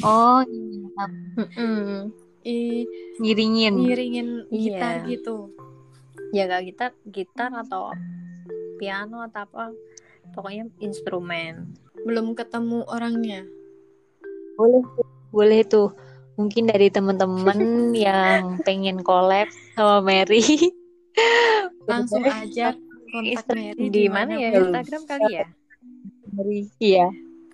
Oh, 0.00 0.40
iya. 0.48 1.04
i 2.42 2.88
ngiringin. 3.20 3.76
ngiringin 3.76 4.28
gitar 4.50 5.04
Iya. 5.04 5.14
gitu 5.14 5.52
Ya 6.32 6.48
gak 6.48 6.64
gitar, 6.64 6.90
gitar 7.04 7.52
atau 7.52 7.92
piano 8.80 9.20
atau 9.20 9.44
apa. 9.44 9.64
Pokoknya 10.32 10.64
instrumen. 10.80 11.76
belum 12.02 12.34
ketemu 12.34 12.82
orangnya 12.90 13.46
Boleh, 14.58 14.82
boleh 15.32 15.64
tuh. 15.66 15.90
Mungkin 16.36 16.68
dari 16.68 16.88
teman-teman 16.88 17.60
yang 17.96 18.60
pengen 18.62 19.02
collab 19.02 19.48
sama 19.74 20.04
Mary. 20.04 20.44
langsung 21.90 22.24
aja 22.24 22.72
kontak 23.12 23.44
Mary 23.52 23.92
Di 23.92 24.08
mana 24.08 24.32
ya? 24.38 24.50
Betul. 24.54 24.72
Instagram 24.72 25.02
kali 25.08 25.32
ya? 25.34 25.46
Mary. 26.32 26.60
Iya. 26.80 27.06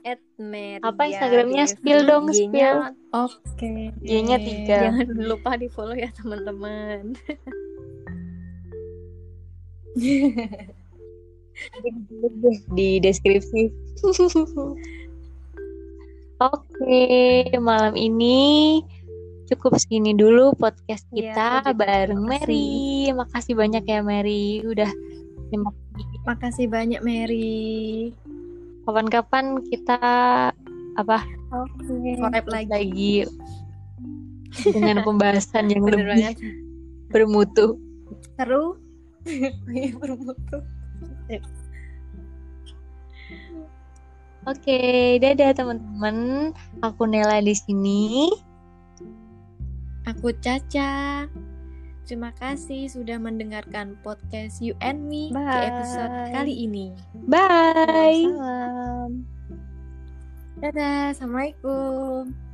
At 0.07 0.23
Meria 0.39 0.87
Apa 0.87 1.11
Instagramnya? 1.11 1.65
Spill 1.67 2.07
dong, 2.07 2.31
IG-nya 2.31 2.95
oke 3.11 3.67
Y-nya 4.07 4.39
tiga. 4.39 4.95
Jangan 4.95 5.27
lupa 5.27 5.59
di 5.59 5.67
follow 5.69 5.99
ya 5.99 6.11
teman-teman. 6.15 7.19
di 12.79 13.03
deskripsi. 13.03 13.75
Oke, 16.79 17.03
malam 17.59 17.99
ini 17.99 18.79
cukup 19.51 19.75
segini 19.81 20.15
dulu 20.15 20.55
podcast 20.55 21.03
Iya, 21.11 21.35
kita 21.35 21.47
juga 21.59 21.73
bareng 21.75 22.23
terima 22.23 22.39
Mary. 22.39 22.69
Makasih 23.11 23.55
banyak 23.59 23.83
ya 23.83 24.01
Mary, 24.01 24.63
udah 24.63 24.91
nyimak. 25.51 25.75
makasih 26.23 26.69
banyak 26.69 27.01
Mary 27.01 28.13
Kapan-kapan 28.87 29.59
kita 29.67 29.99
apa 30.95 31.19
Oke. 31.51 32.15
collab 32.15 32.47
lagi 32.47 32.69
lagi 32.69 33.15
dengan 34.71 35.03
pembahasan 35.07 35.67
yang 35.73 35.83
Bener 35.83 35.99
lebih 35.99 36.07
banget. 36.07 36.37
bermutu. 37.11 37.67
seru 38.39 38.79
Iya, 39.75 39.93
bermutu 39.99 40.63
Oke, 44.49 45.21
dadah 45.21 45.53
teman-teman. 45.53 46.17
Aku 46.81 47.05
Nela 47.05 47.45
di 47.45 47.53
sini. 47.53 48.33
Aku 50.09 50.33
Caca. 50.41 51.29
Terima 52.09 52.33
kasih 52.33 52.89
sudah 52.89 53.21
mendengarkan 53.21 54.01
podcast 54.01 54.65
You 54.65 54.73
and 54.81 55.05
Me 55.05 55.29
di 55.29 55.37
Bye. 55.37 55.69
episode 55.69 56.15
kali 56.33 56.65
ini. 56.65 56.97
Bye. 57.29 58.25
Salam. 58.33 59.11
Dadah, 60.65 61.13
assalamualaikum. 61.13 62.48